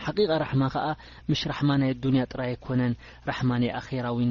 [0.04, 0.86] ሓቂቃ ራሕማ ከዓ
[1.30, 2.94] ምሽ ራሕማ ናይ ኣዱንያ ጥራይ የኮነን
[3.30, 4.30] ራሕማ ናይ ኣራ ዊን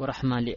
[0.00, 0.56] ورحمالي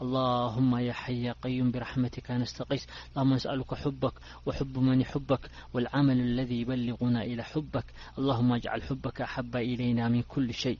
[0.01, 4.13] اللهم يا حي يا قيم برحمتك نستقيس اللهم نسألك حبك
[4.45, 5.43] وحب مني حبك
[5.73, 7.85] والعمل الذي يبلغنا إلى حبك
[8.19, 10.79] اللهم اجعل حبك أحب إلينا من كل شيء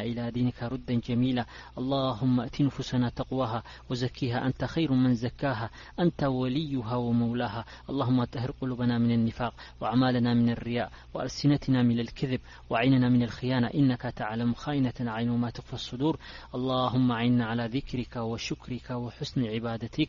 [0.00, 1.44] ىدينك ردا جميلا
[1.78, 5.70] اللهم اأت انفسنا تقواها وزكيها أنت خير من زكاها
[6.00, 12.40] أنت وليها ومولاها اللهم اطهر قلوبنا من النفاق وأعمالنا من الرياء وأرسنتنا من الكذب
[12.70, 16.16] وعيننا من الخيانة إنك تعلم خائنة عين ما تخف الصدور
[16.54, 20.08] اللهم عينا على ذكرك وشكرك وحسن عبادتك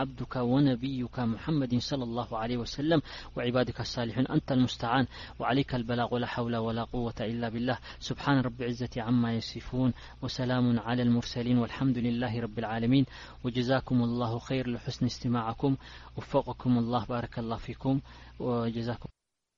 [0.00, 3.02] عبدك ونبيك محمد صلى الله عليه وسلم
[3.36, 5.06] وعبادك الصالحون أنت المستعان
[5.38, 9.92] وعليك البلاغ ولا حول ولا قوة إلا بالله سبحان رب عزة عما يصفون
[10.22, 13.04] وسلام على المرسلين والحمد لله رب العالمين
[13.44, 15.76] وجزاكم الله خير لحسن استماعكم
[16.16, 18.00] وفقكم الله بارك الله فيكم
[18.40, 18.70] و